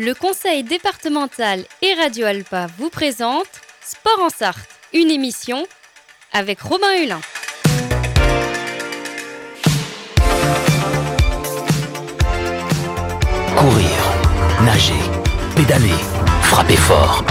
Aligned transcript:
Le 0.00 0.14
conseil 0.14 0.62
départemental 0.62 1.64
et 1.82 1.92
Radio 1.94 2.26
Alpa 2.26 2.68
vous 2.78 2.88
présente 2.88 3.48
Sport 3.84 4.26
en 4.26 4.28
Sarthe, 4.28 4.70
une 4.92 5.10
émission 5.10 5.66
avec 6.32 6.60
Robin 6.60 6.86
Hulin. 7.02 7.20
Courir, 13.56 13.90
nager, 14.64 14.92
pédaler, 15.56 15.90
frapper 16.42 16.76
fort. 16.76 17.24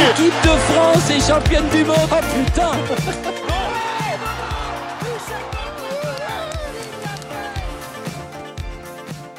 L'équipe 0.00 0.32
de 0.42 0.56
France 0.72 1.10
est 1.10 1.28
championne 1.28 1.68
du 1.68 1.84
monde. 1.84 1.98
Oh 2.10 2.44
putain 2.46 2.72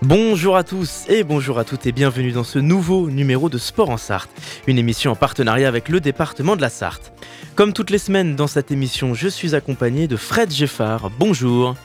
Bonjour 0.09 0.57
à 0.57 0.63
tous 0.63 1.03
et 1.07 1.23
bonjour 1.23 1.59
à 1.59 1.63
toutes 1.63 1.85
et 1.85 1.91
bienvenue 1.91 2.31
dans 2.31 2.43
ce 2.43 2.57
nouveau 2.57 3.11
numéro 3.11 3.47
de 3.47 3.59
Sport 3.59 3.91
en 3.91 3.97
Sarthe, 3.97 4.31
une 4.65 4.79
émission 4.79 5.11
en 5.11 5.15
partenariat 5.15 5.67
avec 5.67 5.87
le 5.87 5.99
département 5.99 6.55
de 6.55 6.61
la 6.61 6.69
Sarthe. 6.69 7.13
Comme 7.53 7.73
toutes 7.73 7.91
les 7.91 7.99
semaines 7.99 8.35
dans 8.35 8.47
cette 8.47 8.71
émission, 8.71 9.13
je 9.13 9.27
suis 9.27 9.53
accompagné 9.53 10.07
de 10.07 10.15
Fred 10.15 10.51
Geffard. 10.51 11.11
Bonjour. 11.19 11.75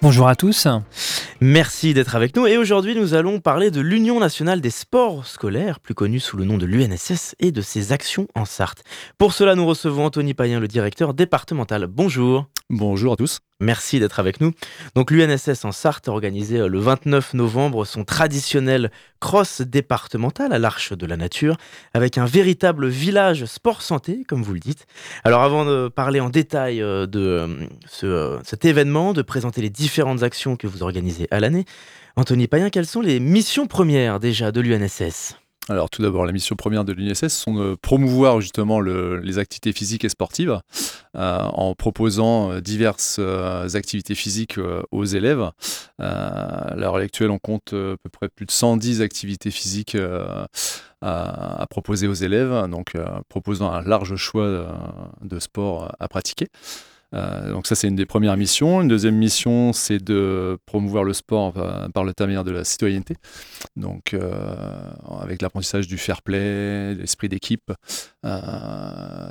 Bonjour 0.00 0.28
à 0.28 0.36
tous. 0.36 0.68
Merci 1.40 1.92
d'être 1.92 2.14
avec 2.14 2.36
nous 2.36 2.46
et 2.46 2.56
aujourd'hui 2.56 2.94
nous 2.94 3.14
allons 3.14 3.40
parler 3.40 3.72
de 3.72 3.80
l'Union 3.80 4.20
nationale 4.20 4.60
des 4.60 4.70
sports 4.70 5.26
scolaires, 5.26 5.80
plus 5.80 5.94
connue 5.94 6.20
sous 6.20 6.36
le 6.36 6.44
nom 6.44 6.58
de 6.58 6.66
l'UNSS, 6.66 7.34
et 7.40 7.50
de 7.50 7.62
ses 7.62 7.90
actions 7.90 8.28
en 8.36 8.44
Sarthe. 8.44 8.84
Pour 9.18 9.32
cela 9.32 9.56
nous 9.56 9.66
recevons 9.66 10.04
Anthony 10.04 10.34
Payen, 10.34 10.60
le 10.60 10.68
directeur 10.68 11.14
départemental. 11.14 11.88
Bonjour. 11.88 12.46
Bonjour 12.68 13.12
à 13.12 13.16
tous. 13.16 13.38
Merci 13.60 14.00
d'être 14.00 14.18
avec 14.18 14.40
nous. 14.40 14.50
Donc 14.96 15.12
l'UNSS 15.12 15.64
en 15.64 15.70
Sarthe 15.70 16.08
a 16.08 16.10
organisé 16.10 16.58
euh, 16.58 16.66
le 16.66 16.80
29 16.80 17.34
novembre 17.34 17.84
son 17.84 18.02
traditionnel 18.02 18.90
cross 19.20 19.60
départemental 19.60 20.52
à 20.52 20.58
l'Arche 20.58 20.92
de 20.92 21.06
la 21.06 21.16
Nature 21.16 21.56
avec 21.94 22.18
un 22.18 22.24
véritable 22.24 22.88
village 22.88 23.44
sport 23.44 23.82
santé 23.82 24.24
comme 24.26 24.42
vous 24.42 24.52
le 24.52 24.58
dites. 24.58 24.86
Alors 25.22 25.42
avant 25.42 25.64
de 25.64 25.86
parler 25.86 26.18
en 26.18 26.28
détail 26.28 26.82
euh, 26.82 27.06
de 27.06 27.20
euh, 27.20 27.66
ce, 27.86 28.40
cet 28.42 28.64
événement, 28.64 29.12
de 29.12 29.22
présenter 29.22 29.62
les 29.62 29.70
différentes 29.70 30.24
actions 30.24 30.56
que 30.56 30.66
vous 30.66 30.82
organisez 30.82 31.28
à 31.30 31.38
l'année, 31.38 31.66
Anthony 32.16 32.48
Payen, 32.48 32.70
quelles 32.70 32.86
sont 32.86 33.00
les 33.00 33.20
missions 33.20 33.68
premières 33.68 34.18
déjà 34.18 34.50
de 34.50 34.60
l'UNSS? 34.60 35.36
Alors 35.68 35.90
tout 35.90 36.00
d'abord, 36.02 36.24
la 36.24 36.32
mission 36.32 36.54
première 36.54 36.84
de 36.84 36.92
l'UNSS 36.92 37.28
sont 37.28 37.54
de 37.54 37.74
promouvoir 37.74 38.40
justement 38.40 38.80
les 38.80 39.38
activités 39.38 39.72
physiques 39.72 40.04
et 40.04 40.08
sportives 40.08 40.60
euh, 41.16 41.40
en 41.40 41.74
proposant 41.74 42.52
euh, 42.52 42.60
diverses 42.60 43.16
euh, 43.18 43.68
activités 43.74 44.14
physiques 44.14 44.60
aux 44.92 45.04
élèves. 45.04 45.50
à 45.98 46.74
l'heure 46.76 46.96
actuelle, 46.96 47.30
on 47.30 47.38
compte 47.38 47.72
à 47.72 47.96
peu 48.00 48.10
près 48.12 48.28
plus 48.28 48.46
de 48.46 48.50
110 48.50 49.02
activités 49.02 49.50
physiques 49.50 49.96
à, 51.02 51.66
proposer 51.68 52.06
aux 52.06 52.14
élèves, 52.14 52.68
donc 52.68 52.94
proposant 53.28 53.70
un 53.70 53.82
large 53.82 54.14
choix 54.16 54.68
de 55.22 55.38
sports 55.40 55.92
à 55.98 56.08
pratiquer. 56.08 56.48
Euh, 57.14 57.52
donc 57.52 57.66
ça, 57.66 57.74
c'est 57.74 57.88
une 57.88 57.96
des 57.96 58.06
premières 58.06 58.36
missions. 58.36 58.82
Une 58.82 58.88
deuxième 58.88 59.16
mission, 59.16 59.72
c'est 59.72 60.02
de 60.02 60.58
promouvoir 60.66 61.04
le 61.04 61.12
sport 61.12 61.52
par 61.52 62.04
le 62.04 62.08
l'intermédiaire 62.08 62.44
de 62.44 62.50
la 62.50 62.64
citoyenneté. 62.64 63.16
Donc 63.76 64.14
euh, 64.14 64.90
avec 65.20 65.42
l'apprentissage 65.42 65.86
du 65.86 65.98
fair 65.98 66.22
play, 66.22 66.94
l'esprit 66.94 67.28
d'équipe, 67.28 67.70
euh, 67.70 67.74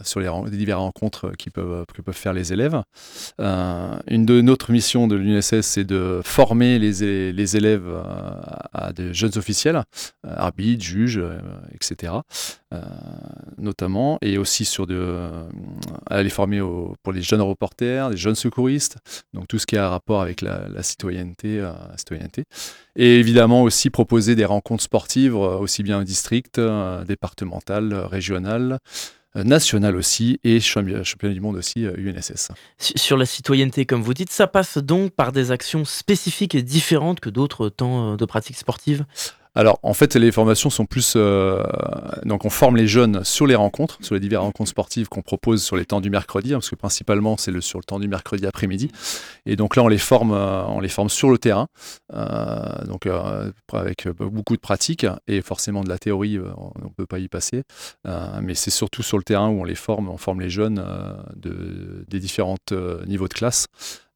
sur 0.04 0.20
les, 0.20 0.30
les, 0.52 0.58
diverses 0.58 0.82
rencontres 0.82 1.32
qui 1.38 1.50
peuvent, 1.50 1.86
que 1.94 2.02
peuvent 2.02 2.16
faire 2.16 2.34
les 2.34 2.54
élèves. 2.54 2.82
une 3.40 4.26
de 4.26 4.42
notre 4.42 4.72
missions 4.72 5.08
de 5.08 5.16
l'UNSS, 5.16 5.62
c'est 5.62 5.84
de 5.84 6.22
former 6.24 6.80
les, 6.80 7.32
les 7.32 7.58
élèves 7.58 7.88
à, 8.74 8.94
des 8.94 9.14
jeunes 9.14 9.38
officiels, 9.38 9.84
arbitres, 10.24 10.84
juges, 10.84 11.22
etc. 11.74 12.14
notamment, 13.58 14.18
et 14.22 14.38
aussi 14.38 14.66
sur 14.66 14.88
de, 14.88 15.30
à 16.10 16.24
les 16.24 16.30
former 16.30 16.62
pour 17.04 17.14
les 17.14 17.22
jeunes 17.22 17.42
reporters 17.42 18.10
des 18.10 18.18
jeunes 18.18 18.36
secouristes, 18.36 18.98
donc 19.34 19.48
tout 19.48 19.60
ce 19.60 19.66
qui 19.66 19.78
a 19.78 19.90
rapport 19.90 20.22
avec 20.22 20.42
la, 20.42 20.62
euh, 20.66 20.82
citoyenneté. 20.82 22.46
Et 22.96 23.20
évidemment 23.20 23.64
aussi 23.64 23.90
proposer 23.90 24.36
des 24.36 24.46
rencontres 24.46 24.84
sportives, 24.84 25.36
euh, 25.36 25.58
aussi 25.58 25.84
bien 25.84 26.04
district, 26.04 26.60
euh, 26.60 27.04
départementales, 27.04 27.94
régionales, 27.94 28.80
nationales 29.36 29.98
aussi, 29.98 30.40
et 30.46 30.62
championnat 30.62 31.34
du 31.34 31.42
monde 31.42 31.58
aussi, 31.58 31.84
UNSS. 31.84 32.52
Sur 32.78 33.18
la 33.18 33.26
citoyenneté, 33.26 33.86
comme 33.86 34.02
vous 34.02 34.14
dites, 34.14 34.32
ça 34.32 34.48
passe 34.48 34.78
donc 34.78 35.12
par 35.12 35.34
des 35.34 35.52
actions 35.52 35.84
spécifiques 35.84 36.56
et 36.56 36.62
différentes 36.62 37.20
que 37.20 37.30
d'autres 37.30 37.68
temps 37.68 38.16
de 38.16 38.26
pratique 38.26 38.56
sportive 38.56 39.04
alors, 39.56 39.80
en 39.84 39.94
fait, 39.94 40.16
les 40.16 40.34
formations 40.34 40.70
sont 40.70 40.86
plus. 40.86 41.14
Euh, 41.16 41.64
donc, 42.26 42.44
on 42.44 42.50
forme 42.50 42.76
les 42.76 42.88
jeunes 42.88 43.24
sur 43.24 43.48
les 43.48 43.56
rencontres, 43.56 43.98
sur 44.02 44.14
les 44.14 44.20
diverses 44.20 44.44
rencontres 44.44 44.70
sportives 44.70 45.08
qu'on 45.08 45.22
propose 45.22 45.64
sur 45.64 45.78
les 45.78 45.86
temps 45.86 46.02
du 46.02 46.10
mercredi, 46.10 46.54
hein, 46.54 46.58
parce 46.58 46.70
que 46.70 46.76
principalement, 46.76 47.38
c'est 47.38 47.52
le, 47.52 47.62
sur 47.62 47.80
le 47.80 47.86
temps 47.86 48.00
du 48.00 48.10
mercredi 48.10 48.46
après-midi. 48.46 48.92
Et 49.46 49.56
donc 49.56 49.78
là, 49.78 49.84
on 49.84 49.88
les 49.88 49.98
forme, 49.98 50.34
euh, 50.34 50.66
on 50.66 50.82
les 50.82 50.90
forme 50.90 51.08
sur 51.08 51.30
le 51.30 51.38
terrain, 51.38 51.68
euh, 52.14 52.84
donc 52.86 53.08
avec 53.72 54.08
beaucoup 54.10 54.56
de 54.56 54.62
pratique 54.62 55.06
et 55.28 55.42
forcément 55.42 55.84
de 55.84 55.90
la 55.90 55.98
théorie, 55.98 56.38
on 56.40 56.72
ne 56.84 56.90
peut 56.90 57.06
pas 57.06 57.20
y 57.20 57.28
passer. 57.30 57.64
mais 58.42 58.56
c'est 58.56 58.72
surtout 58.72 59.04
sur 59.04 59.18
le 59.18 59.24
terrain 59.24 59.50
où 59.50 59.62
on 59.62 59.64
les 59.64 59.76
forme, 59.76 60.10
on 60.10 60.18
forme 60.18 60.42
les 60.42 60.50
jeunes 60.50 60.84
de, 61.36 62.06
des 62.10 62.20
différents 62.20 62.58
niveaux 63.08 63.28
de 63.28 63.34
classe 63.34 63.68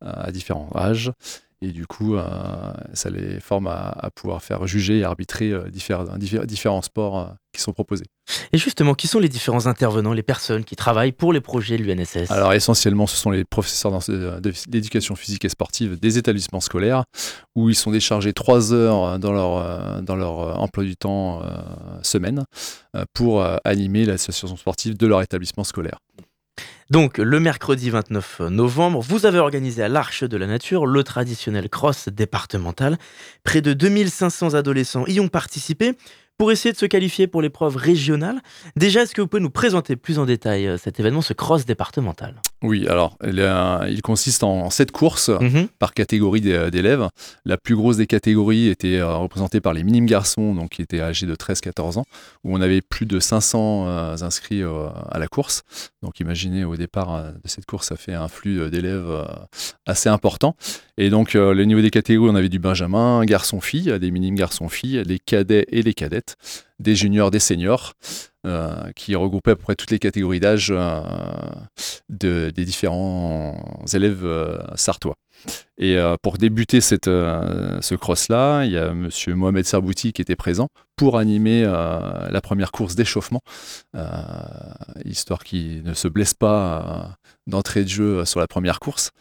à 0.01 0.31
différents 0.31 0.69
âges. 0.75 1.11
Et 1.61 1.73
du 1.73 1.87
coup, 1.87 2.15
euh, 2.15 2.23
ça 2.93 3.09
les 3.09 3.41
forme 3.41 3.67
à, 3.67 4.09
pouvoir 4.15 4.41
faire 4.41 4.65
juger 4.65 4.99
et 4.99 5.03
arbitrer 5.03 5.51
euh, 5.51 5.69
différents, 5.69 6.05
différents 6.45 6.81
sports 6.81 7.19
euh, 7.19 7.25
qui 7.53 7.61
sont 7.61 7.73
proposés. 7.73 8.05
Et 8.53 8.57
justement, 8.57 8.93
qui 8.93 9.07
sont 9.07 9.19
les 9.19 9.27
différents 9.27 9.65
intervenants, 9.65 10.13
les 10.13 10.23
personnes 10.23 10.63
qui 10.63 10.77
travaillent 10.77 11.11
pour 11.11 11.33
les 11.33 11.41
projets 11.41 11.77
de 11.77 11.83
l'UNSS 11.83 12.31
Alors 12.31 12.53
essentiellement, 12.53 13.07
ce 13.07 13.17
sont 13.17 13.31
les 13.31 13.43
professeurs 13.43 13.99
d'éducation 14.67 15.15
physique 15.15 15.43
et 15.43 15.49
sportive 15.49 15.99
des 15.99 16.17
établissements 16.17 16.61
scolaires, 16.61 17.03
où 17.57 17.69
ils 17.69 17.75
sont 17.75 17.91
déchargés 17.91 18.31
trois 18.31 18.71
heures 18.71 19.19
dans 19.19 19.33
leur, 19.33 20.01
dans 20.01 20.15
leur 20.15 20.61
emploi 20.61 20.83
du 20.83 20.95
temps 20.95 21.41
semaine 22.03 22.45
pour 23.13 23.43
animer 23.63 24.05
l'association 24.05 24.55
sportive 24.55 24.95
de 24.95 25.07
leur 25.07 25.21
établissement 25.21 25.63
scolaire. 25.63 25.97
Donc, 26.89 27.19
le 27.19 27.39
mercredi 27.39 27.91
29 27.91 28.39
novembre, 28.49 28.99
vous 28.99 29.27
avez 29.27 29.37
organisé 29.37 29.83
à 29.83 29.87
l'Arche 29.87 30.23
de 30.23 30.37
la 30.37 30.47
Nature 30.47 30.87
le 30.87 31.03
traditionnel 31.03 31.69
cross 31.69 32.09
départemental. 32.09 32.97
Près 33.43 33.61
de 33.61 33.73
2500 33.73 34.55
adolescents 34.55 35.05
y 35.05 35.19
ont 35.19 35.27
participé 35.27 35.93
pour 36.39 36.53
essayer 36.53 36.71
de 36.71 36.77
se 36.77 36.85
qualifier 36.85 37.27
pour 37.27 37.41
l'épreuve 37.41 37.75
régionale. 37.75 38.41
Déjà, 38.77 39.01
est-ce 39.01 39.13
que 39.13 39.19
vous 39.19 39.27
pouvez 39.27 39.43
nous 39.43 39.49
présenter 39.49 39.97
plus 39.97 40.19
en 40.19 40.25
détail 40.25 40.67
euh, 40.67 40.77
cet 40.77 40.97
événement, 40.97 41.21
ce 41.21 41.33
cross 41.33 41.65
départemental? 41.65 42.35
Oui, 42.61 42.87
alors 42.87 43.17
il 43.21 44.01
consiste 44.01 44.43
en 44.43 44.69
sept 44.69 44.91
courses 44.91 45.29
mhm. 45.29 45.67
par 45.79 45.93
catégorie 45.93 46.39
d'élèves. 46.39 47.09
La 47.43 47.57
plus 47.57 47.75
grosse 47.75 47.97
des 47.97 48.07
catégories 48.07 48.67
était 48.67 48.99
euh, 48.99 49.15
représentée 49.17 49.59
par 49.59 49.73
les 49.73 49.83
minimes 49.83 50.05
garçons, 50.05 50.55
donc 50.55 50.69
qui 50.69 50.81
étaient 50.81 51.01
âgés 51.01 51.25
de 51.25 51.35
13-14 51.35 51.99
ans, 51.99 52.05
où 52.45 52.55
on 52.55 52.61
avait 52.61 52.81
plus 52.81 53.05
de 53.05 53.19
500 53.19 53.85
euh, 53.87 54.15
inscrits 54.21 54.63
à 54.63 55.19
la 55.19 55.27
course. 55.27 55.63
Donc 56.01 56.21
imaginez 56.21 56.63
au 56.63 56.77
départ 56.77 57.21
de 57.33 57.47
cette 57.49 57.65
course, 57.65 57.87
ça 57.87 57.97
fait 57.97 58.13
un 58.13 58.29
flux 58.29 58.69
d'élèves 58.69 59.25
assez 59.85 60.07
important. 60.07 60.55
Et 60.97 61.09
donc, 61.09 61.33
le 61.33 61.63
niveau 61.63 61.81
des 61.81 61.89
catégories, 61.91 62.29
on 62.29 62.35
avait 62.35 62.49
du 62.49 62.59
Benjamin, 62.59 63.23
garçon-fille, 63.23 63.97
des 63.99 64.11
minimes 64.11 64.35
garçons-filles, 64.35 65.03
les 65.05 65.19
cadets 65.19 65.65
et 65.69 65.81
les 65.81 65.93
cadettes, 65.93 66.28
des 66.79 66.95
juniors, 66.95 67.31
des 67.31 67.39
seniors, 67.39 67.93
euh, 68.45 68.91
qui 68.95 69.15
regroupaient 69.15 69.51
à 69.51 69.55
peu 69.55 69.63
près 69.63 69.75
toutes 69.75 69.91
les 69.91 69.99
catégories 69.99 70.39
d'âge 70.39 70.71
euh, 70.71 70.91
des 72.09 72.51
différents 72.65 73.83
élèves 73.93 74.25
sartois. 74.75 75.15
Et 75.77 75.97
pour 76.21 76.37
débuter 76.37 76.81
ce 76.81 77.95
cross-là, 77.95 78.65
il 78.65 78.71
y 78.71 78.77
a 78.77 78.87
M. 78.87 79.09
Mohamed 79.29 79.65
Sarbouti 79.65 80.11
qui 80.11 80.21
était 80.21 80.35
présent 80.35 80.67
pour 80.97 81.17
animer 81.17 81.63
la 81.63 82.41
première 82.41 82.71
course 82.73 82.95
d'échauffement, 82.95 83.39
histoire 85.05 85.45
qu'il 85.45 85.83
ne 85.83 85.93
se 85.93 86.09
blesse 86.09 86.33
pas 86.33 87.17
d'entrée 87.47 87.83
de 87.83 87.89
jeu 87.89 88.25
sur 88.25 88.41
la 88.41 88.47
première 88.47 88.81
course. 88.81 89.11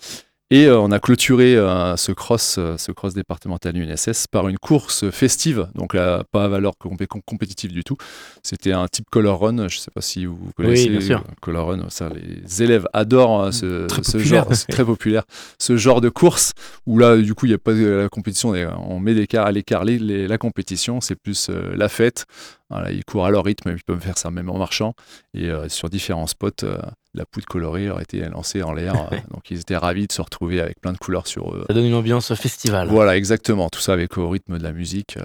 Et 0.51 0.65
euh, 0.65 0.81
on 0.81 0.91
a 0.93 0.99
clôturé 0.99 1.57
euh, 1.57 1.95
ce 1.97 2.11
cross, 2.11 2.57
euh, 2.57 2.79
ce 2.79 2.91
cross 2.91 3.13
départemental 3.13 3.77
UNSS 3.77 4.29
par 4.29 4.49
une 4.49 4.57
course 4.57 5.11
festive, 5.11 5.69
donc 5.75 5.93
là, 5.93 6.25
pas 6.33 6.45
à 6.45 6.49
valeur 6.49 6.73
compétitive 6.79 7.71
du 7.71 7.85
tout. 7.85 7.99
C'était 8.43 8.73
un 8.73 8.89
type 8.89 9.11
color 9.11 9.41
run. 9.41 9.57
Je 9.57 9.63
ne 9.63 9.69
sais 9.69 9.91
pas 9.91 10.01
si 10.01 10.25
vous 10.25 10.39
connaissez 10.57 10.89
oui, 10.89 11.15
color 11.43 11.69
run. 11.69 11.91
Ça, 11.91 12.09
les 12.09 12.63
élèves 12.63 12.89
adorent 12.95 13.53
ce, 13.53 13.87
genre, 14.17 14.47
c'est 14.55 14.69
très 14.69 14.87
populaire, 14.87 15.25
ce 15.59 15.77
genre 15.77 16.01
de 16.01 16.09
course 16.09 16.55
où 16.87 16.99
là, 16.99 17.19
du 17.19 17.35
coup, 17.35 17.45
il 17.45 17.51
n'y 17.51 17.55
a 17.55 17.59
pas 17.59 17.75
de 17.75 17.87
la 17.87 18.09
compétition. 18.09 18.55
On 18.89 19.01
met 19.01 19.13
à 19.37 19.53
l'écart 19.53 19.85
la 19.85 20.39
compétition. 20.39 21.03
C'est 21.03 21.17
plus 21.17 21.51
la 21.51 21.91
fête 21.91 22.25
Voilà, 22.71 22.91
ils 22.91 23.05
courent 23.05 23.27
à 23.27 23.31
leur 23.31 23.45
rythme, 23.45 23.71
ils 23.71 23.83
peuvent 23.83 24.01
faire 24.01 24.19
ça 24.19 24.31
même 24.31 24.51
en 24.51 24.59
marchant. 24.59 24.95
Et 25.35 25.51
sur 25.69 25.89
différents 25.89 26.27
spots, 26.27 26.67
la 27.15 27.25
poudre 27.25 27.47
colorée 27.47 27.91
aurait 27.91 28.03
été 28.03 28.21
lancée 28.29 28.63
en 28.63 28.73
l'air. 28.73 28.95
donc 29.31 29.51
ils 29.51 29.61
étaient 29.61 29.77
ravis 29.77 30.07
de 30.07 30.13
se 30.13 30.21
retrouver 30.21 30.61
avec 30.61 30.81
plein 30.81 30.93
de 30.93 30.99
couleurs 30.99 31.27
sur 31.27 31.55
eux. 31.55 31.65
Ça 31.67 31.73
donne 31.73 31.87
une 31.87 31.95
ambiance 31.95 32.35
festival. 32.35 32.89
Voilà, 32.89 33.17
exactement. 33.17 33.71
Tout 33.71 33.81
ça 33.81 33.95
avec 33.95 34.19
au 34.19 34.29
rythme 34.29 34.59
de 34.59 34.63
la 34.63 34.73
musique. 34.73 35.17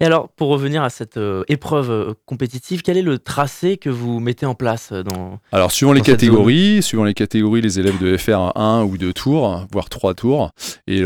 Et 0.00 0.04
alors, 0.04 0.28
pour 0.28 0.48
revenir 0.48 0.82
à 0.82 0.90
cette 0.90 1.18
épreuve 1.48 2.14
compétitive, 2.26 2.82
quel 2.82 2.96
est 2.96 3.02
le 3.02 3.18
tracé 3.18 3.76
que 3.76 3.90
vous 3.90 4.20
mettez 4.20 4.46
en 4.46 4.54
place 4.54 4.92
dans 4.92 5.38
Alors, 5.52 5.72
suivant 5.72 5.92
les 5.92 6.00
catégories, 6.00 6.82
suivant 6.82 7.04
les 7.04 7.14
catégories, 7.14 7.60
les 7.60 7.78
élèves 7.78 7.98
devaient 7.98 8.18
faire 8.18 8.56
un 8.56 8.84
ou 8.84 8.98
deux 8.98 9.12
tours, 9.12 9.66
voire 9.72 9.88
trois 9.88 10.14
tours. 10.14 10.50
Et 10.86 11.02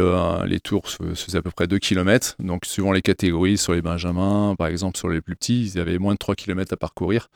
les 0.46 0.60
tours 0.60 0.88
se 0.88 1.14
faisaient 1.14 1.38
à 1.38 1.42
peu 1.42 1.50
près 1.50 1.66
2 1.66 1.78
km. 1.78 2.36
Donc, 2.38 2.64
suivant 2.64 2.92
les 2.92 3.02
catégories, 3.02 3.58
sur 3.58 3.72
les 3.72 3.82
benjamins, 3.82 4.54
par 4.56 4.68
exemple, 4.68 4.98
sur 4.98 5.08
les 5.08 5.20
plus 5.20 5.36
petits, 5.36 5.64
ils 5.64 5.78
avaient 5.78 5.98
moins 5.98 6.14
de 6.14 6.18
3 6.18 6.34
km 6.34 6.72
à 6.72 6.76
parcourir. 6.76 7.28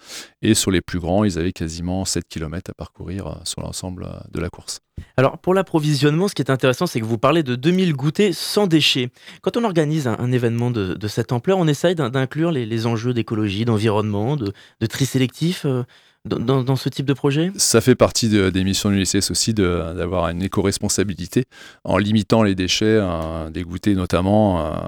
Et 0.42 0.54
sur 0.54 0.70
les 0.70 0.80
plus 0.80 0.98
grands, 0.98 1.24
ils 1.24 1.38
avaient 1.38 1.52
quasiment 1.52 2.04
7 2.04 2.26
km 2.28 2.70
à 2.70 2.74
parcourir 2.74 3.26
euh, 3.26 3.34
sur 3.44 3.60
l'ensemble 3.62 4.04
euh, 4.04 4.18
de 4.30 4.40
la 4.40 4.50
course. 4.50 4.80
Alors 5.16 5.38
pour 5.38 5.54
l'approvisionnement, 5.54 6.28
ce 6.28 6.34
qui 6.34 6.42
est 6.42 6.50
intéressant, 6.50 6.86
c'est 6.86 7.00
que 7.00 7.04
vous 7.04 7.18
parlez 7.18 7.42
de 7.42 7.54
2000 7.54 7.94
goûters 7.94 8.34
sans 8.34 8.66
déchets. 8.66 9.10
Quand 9.42 9.56
on 9.56 9.64
organise 9.64 10.06
un, 10.06 10.32
événement 10.32 10.70
de, 10.70 11.08
cette 11.08 11.32
ampleur, 11.32 11.58
on 11.58 11.66
essaye 11.66 11.94
d'inclure 11.94 12.50
les, 12.52 12.86
enjeux 12.86 13.14
d'écologie, 13.14 13.64
d'environnement, 13.64 14.36
de, 14.36 14.52
tri 14.86 15.06
sélectif. 15.06 15.64
Euh, 15.64 15.84
dans, 16.28 16.76
ce 16.76 16.88
type 16.88 17.06
de 17.06 17.12
projet 17.12 17.50
Ça 17.56 17.80
fait 17.80 17.94
partie 17.94 18.28
des 18.28 18.64
missions 18.64 18.90
de 18.90 18.94
l'ULCS 18.94 19.30
aussi 19.30 19.54
d'avoir 19.54 20.28
une 20.28 20.42
éco-responsabilité 20.42 21.44
en 21.84 21.98
limitant 21.98 22.42
les 22.42 22.54
déchets, 22.54 22.98
euh, 23.00 23.50
des 23.50 23.62
goûters 23.62 23.94
notamment, 23.94 24.66
euh, 24.66 24.78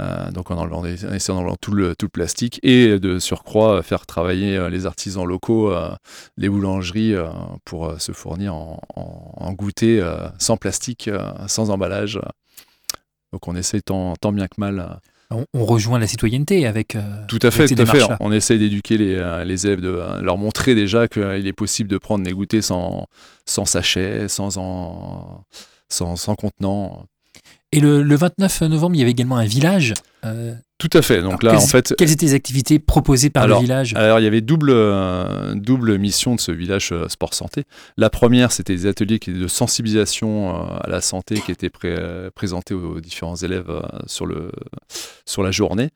euh, 0.00 0.30
donc 0.30 0.50
en 0.50 0.58
enlevant, 0.58 0.82
tout 1.60 1.72
le, 1.72 1.94
tout 1.96 2.08
plastique 2.08 2.60
et 2.62 2.98
de 2.98 3.18
surcroît 3.18 3.82
faire 3.82 4.06
travailler 4.06 4.68
les 4.70 4.86
artisans 4.86 5.24
locaux, 5.24 5.72
les 6.36 6.48
boulangeries 6.48 7.14
pour 7.64 8.00
se 8.00 8.12
fournir 8.12 8.54
en, 8.54 8.80
en, 8.96 9.52
goûter 9.52 10.02
sans 10.38 10.56
plastique, 10.56 11.10
sans 11.46 11.70
emballage. 11.70 12.20
Donc 13.32 13.46
on 13.48 13.54
essaie 13.56 13.80
tant 13.80 14.14
bien 14.32 14.46
que 14.46 14.54
mal 14.58 15.00
on, 15.30 15.64
rejoint 15.64 15.98
la 15.98 16.06
citoyenneté 16.06 16.66
avec. 16.66 16.96
Euh, 16.96 17.02
tout 17.28 17.38
à 17.42 17.50
fait, 17.50 17.66
tout 17.68 17.80
à 17.80 17.86
fait. 17.86 18.02
On 18.20 18.32
essaie 18.32 18.58
d'éduquer 18.58 18.96
les, 18.96 19.14
euh, 19.16 19.44
les, 19.44 19.66
élèves, 19.66 19.80
de 19.80 19.88
euh, 19.88 20.20
leur 20.22 20.38
montrer 20.38 20.74
déjà 20.74 21.08
qu'il 21.08 21.46
est 21.46 21.52
possible 21.52 21.90
de 21.90 21.98
prendre 21.98 22.24
des 22.24 22.32
goûters 22.32 22.64
sans, 22.64 23.06
sans 23.44 23.64
sachet, 23.64 24.28
sans, 24.28 24.56
en, 24.56 25.44
sans, 25.88 26.16
sans 26.16 26.34
contenant. 26.34 27.04
Et 27.72 27.80
le, 27.80 28.02
29 28.14 28.62
novembre, 28.62 28.96
il 28.96 29.00
y 29.00 29.02
avait 29.02 29.10
également 29.10 29.36
un 29.36 29.46
village. 29.46 29.92
Euh, 30.24 30.54
Tout 30.78 30.90
à 30.92 31.02
fait. 31.02 31.22
Donc 31.22 31.42
là, 31.42 31.54
en 31.54 31.60
fait, 31.60 31.94
quelles 31.96 32.10
étaient 32.10 32.26
les 32.26 32.34
activités 32.34 32.78
proposées 32.78 33.30
par 33.30 33.46
le 33.46 33.56
village 33.56 33.94
Alors, 33.94 34.18
il 34.18 34.24
y 34.24 34.26
avait 34.26 34.40
double 34.40 34.70
euh, 34.70 35.54
double 35.54 35.98
mission 35.98 36.34
de 36.34 36.40
ce 36.40 36.52
village 36.52 36.90
euh, 36.92 37.08
sport 37.08 37.34
santé. 37.34 37.64
La 37.96 38.10
première, 38.10 38.52
c'était 38.52 38.74
des 38.74 38.86
ateliers 38.86 39.18
qui 39.18 39.32
de 39.32 39.48
sensibilisation 39.48 40.54
à 40.80 40.88
la 40.88 41.00
santé 41.00 41.40
qui 41.40 41.52
étaient 41.52 41.70
présentés 42.34 42.74
aux 42.74 43.00
différents 43.00 43.36
élèves 43.36 43.70
sur 44.06 44.26
le 44.26 44.50
sur 45.24 45.42
la 45.42 45.50
journée. 45.50 45.90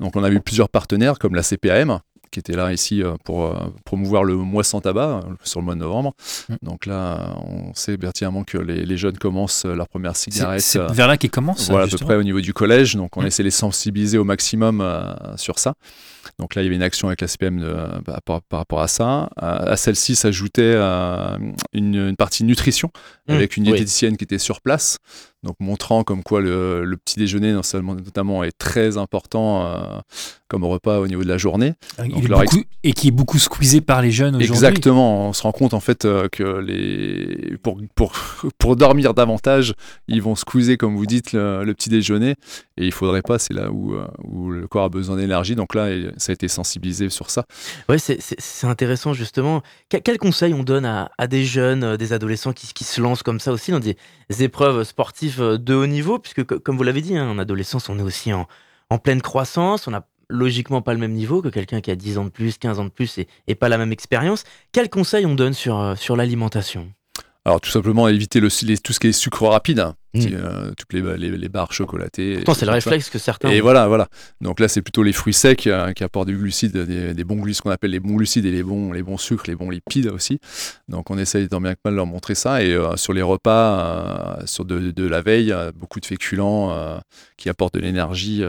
Donc, 0.00 0.16
on 0.16 0.24
a 0.24 0.30
eu 0.30 0.40
plusieurs 0.40 0.68
partenaires 0.68 1.18
comme 1.18 1.34
la 1.34 1.42
CPAM 1.42 2.00
qui 2.30 2.38
était 2.40 2.54
là 2.54 2.72
ici 2.72 3.02
euh, 3.02 3.14
pour 3.24 3.46
euh, 3.46 3.54
promouvoir 3.84 4.24
le 4.24 4.36
mois 4.36 4.64
sans 4.64 4.80
tabac 4.80 5.08
euh, 5.08 5.20
sur 5.44 5.60
le 5.60 5.64
mois 5.64 5.74
de 5.74 5.80
novembre. 5.80 6.14
Mm. 6.48 6.54
Donc 6.62 6.86
là, 6.86 7.34
on 7.44 7.74
sait 7.74 7.96
pertinemment 7.96 8.44
que 8.44 8.58
les, 8.58 8.96
jeunes 8.96 9.18
commencent 9.18 9.64
leur 9.64 9.88
première 9.88 10.16
cigarette. 10.16 10.60
C'est 10.60 10.80
vers 10.92 11.08
là 11.08 11.16
qu'ils 11.16 11.30
commencent 11.30 11.70
Voilà, 11.70 11.86
à 11.86 11.88
peu 11.88 11.98
près 11.98 12.16
au 12.16 12.22
niveau 12.22 12.40
du 12.40 12.52
collège. 12.52 12.96
Donc 12.96 13.16
on 13.16 13.22
mm. 13.22 13.26
essaie 13.26 13.42
de 13.42 13.48
les 13.48 13.52
sensibiliser 13.52 14.18
au 14.18 14.24
maximum 14.24 14.84
sur 15.36 15.58
ça. 15.58 15.74
Donc 16.38 16.54
là, 16.54 16.62
il 16.62 16.64
y 16.64 16.68
avait 16.68 16.76
une 16.76 16.82
action 16.82 17.08
avec 17.08 17.20
la 17.20 17.28
CPM 17.28 17.60
bah, 18.04 18.20
par, 18.24 18.42
rapport 18.50 18.80
à 18.80 18.88
ça. 18.88 19.30
À, 19.36 19.76
celle-ci 19.76 20.16
s'ajoutait 20.16 20.76
une, 21.72 22.14
partie 22.16 22.44
nutrition 22.44 22.90
mm. 23.28 23.32
avec 23.32 23.56
une 23.56 23.64
diététicienne 23.64 24.16
qui 24.16 24.24
était 24.24 24.38
sur 24.38 24.60
place 24.60 24.98
donc 25.44 25.54
montrant 25.60 26.02
comme 26.02 26.22
quoi 26.24 26.40
le, 26.40 26.96
petit 27.04 27.18
déjeuner 27.18 27.52
notamment 27.52 28.42
est 28.42 28.56
très 28.58 28.96
important 28.96 29.66
euh, 29.66 30.00
comme 30.48 30.64
repas 30.64 30.98
au 30.98 31.06
niveau 31.06 31.22
de 31.22 31.28
la 31.28 31.38
journée. 31.38 31.74
et 32.82 32.92
qui 32.92 33.08
est 33.08 33.12
beaucoup 33.12 33.38
squeezé 33.38 33.80
par 33.80 34.02
les 34.02 34.10
jeunes 34.10 34.34
aujourd'hui. 34.34 34.52
Exactement, 34.52 35.28
on 35.28 35.32
se 35.32 35.42
rend 35.42 35.52
compte 35.52 35.74
en 35.74 35.80
fait 35.80 36.04
euh, 36.04 36.28
que 36.28 36.42
les 36.42 37.56
pour, 37.62 37.80
pour, 37.94 38.12
pour 38.58 38.74
dormir 38.74 39.14
davantage, 39.14 39.74
ils 40.08 40.22
vont 40.22 40.34
squeezer 40.34 40.76
comme 40.76 40.96
vous 40.96 41.06
dites 41.06 41.32
le, 41.32 41.72
petit 41.72 41.88
déjeuner 41.88 42.34
et 42.76 42.86
il 42.86 42.92
faudrait 42.92 43.22
pas, 43.22 43.38
c'est 43.38 43.54
là 43.54 43.70
où, 43.70 43.94
euh, 43.94 44.08
où 44.24 44.50
le 44.50 44.66
corps 44.66 44.84
a 44.84 44.88
besoin 44.88 45.16
d'énergie. 45.16 45.54
Donc 45.54 45.74
là, 45.74 45.88
ça 46.18 46.32
a 46.32 46.34
été 46.34 46.48
sensibilisé 46.48 47.08
sur 47.08 47.30
ça. 47.30 47.44
Ouais, 47.88 47.98
c'est 47.98 48.66
intéressant 48.66 49.12
justement. 49.12 49.62
Quel 49.88 50.18
conseil 50.18 50.54
on 50.54 50.62
donne 50.62 50.84
à, 50.84 51.10
à 51.18 51.26
des 51.26 51.44
jeunes, 51.44 51.96
des 51.96 52.12
adolescents 52.12 52.52
qui, 52.52 52.72
qui, 52.72 52.84
se 52.84 53.00
lancent 53.00 53.22
comme 53.22 53.40
ça 53.40 53.52
aussi 53.52 53.70
dans 53.70 53.80
des 53.80 53.96
épreuves 54.40 54.84
sportives 54.84 55.40
euh, 55.40 55.58
de 55.58 55.74
haut 55.74 55.86
niveau, 55.86 56.18
puisque 56.18 56.44
comme 56.44 56.76
vous 56.76 56.82
l'avez 56.82 57.00
dit, 57.00 57.16
hein, 57.16 57.28
en 57.28 57.38
adolescence, 57.38 57.88
on 57.88 57.98
est 57.98 58.02
aussi 58.02 58.32
en, 58.32 58.46
pleine 58.98 59.20
croissance, 59.20 59.86
on 59.86 59.90
n'a 59.90 60.06
logiquement 60.30 60.82
pas 60.82 60.92
le 60.92 60.98
même 60.98 61.12
niveau 61.12 61.42
que 61.42 61.48
quelqu'un 61.48 61.80
qui 61.80 61.90
a 61.90 61.96
10 61.96 62.18
ans 62.18 62.24
de 62.24 62.30
plus, 62.30 62.58
15 62.58 62.80
ans 62.80 62.84
de 62.84 62.90
plus 62.90 63.18
et, 63.46 63.54
pas 63.54 63.68
la 63.68 63.78
même 63.78 63.92
expérience. 63.92 64.44
Quels 64.72 64.90
conseils 64.90 65.26
on 65.26 65.34
donne 65.34 65.54
sur, 65.54 65.78
euh, 65.78 65.94
sur 65.94 66.16
l'alimentation? 66.16 66.92
Alors 67.44 67.60
tout 67.60 67.70
simplement 67.70 68.08
éviter 68.08 68.40
le, 68.40 68.48
tout 68.78 68.92
ce 68.92 69.00
qui 69.00 69.06
est 69.08 69.12
sucre 69.12 69.46
rapide, 69.46 69.92
mm. 70.14 70.20
euh, 70.32 70.70
toutes 70.76 70.92
les, 70.92 71.02
les, 71.16 71.48
barres 71.48 71.72
chocolatées. 71.72 72.36
Pourtant 72.36 72.54
c'est 72.54 72.66
le 72.66 72.72
réflexe 72.72 73.10
que 73.10 73.18
certains. 73.18 73.50
Et 73.50 73.60
voilà, 73.60 73.88
voilà. 73.88 74.08
Donc 74.40 74.60
là 74.60 74.68
c'est 74.68 74.82
plutôt 74.82 75.02
les 75.02 75.12
fruits 75.12 75.34
secs 75.34 75.66
euh, 75.66 75.92
qui 75.92 76.04
apportent 76.04 76.28
du 76.28 76.36
glucide, 76.36 76.76
des, 76.76 77.24
bons 77.24 77.36
glucides, 77.36 77.58
ce 77.58 77.62
qu'on 77.62 77.70
appelle 77.70 77.90
les 77.90 78.00
bons 78.00 78.14
glucides 78.14 78.46
et 78.46 78.50
les 78.50 78.62
bons, 78.62 78.92
les 78.92 79.02
bons 79.02 79.18
sucres, 79.18 79.44
les 79.48 79.54
bons 79.54 79.70
lipides 79.70 80.08
aussi. 80.08 80.40
Donc 80.88 81.10
on 81.10 81.18
essaye 81.18 81.48
tant 81.48 81.60
bien 81.60 81.74
que 81.74 81.80
mal 81.84 81.94
de 81.94 81.96
leur 81.96 82.06
montrer 82.06 82.34
ça. 82.34 82.62
Et 82.62 82.72
euh, 82.72 82.96
sur 82.96 83.12
les 83.12 83.22
repas, 83.22 84.38
sur 84.46 84.64
de, 84.64 84.90
de, 84.90 85.06
la 85.06 85.20
veille, 85.20 85.54
beaucoup 85.74 86.00
de 86.00 86.06
féculents 86.06 87.00
qui 87.36 87.48
apportent 87.48 87.74
de 87.74 87.80
l'énergie 87.80 88.42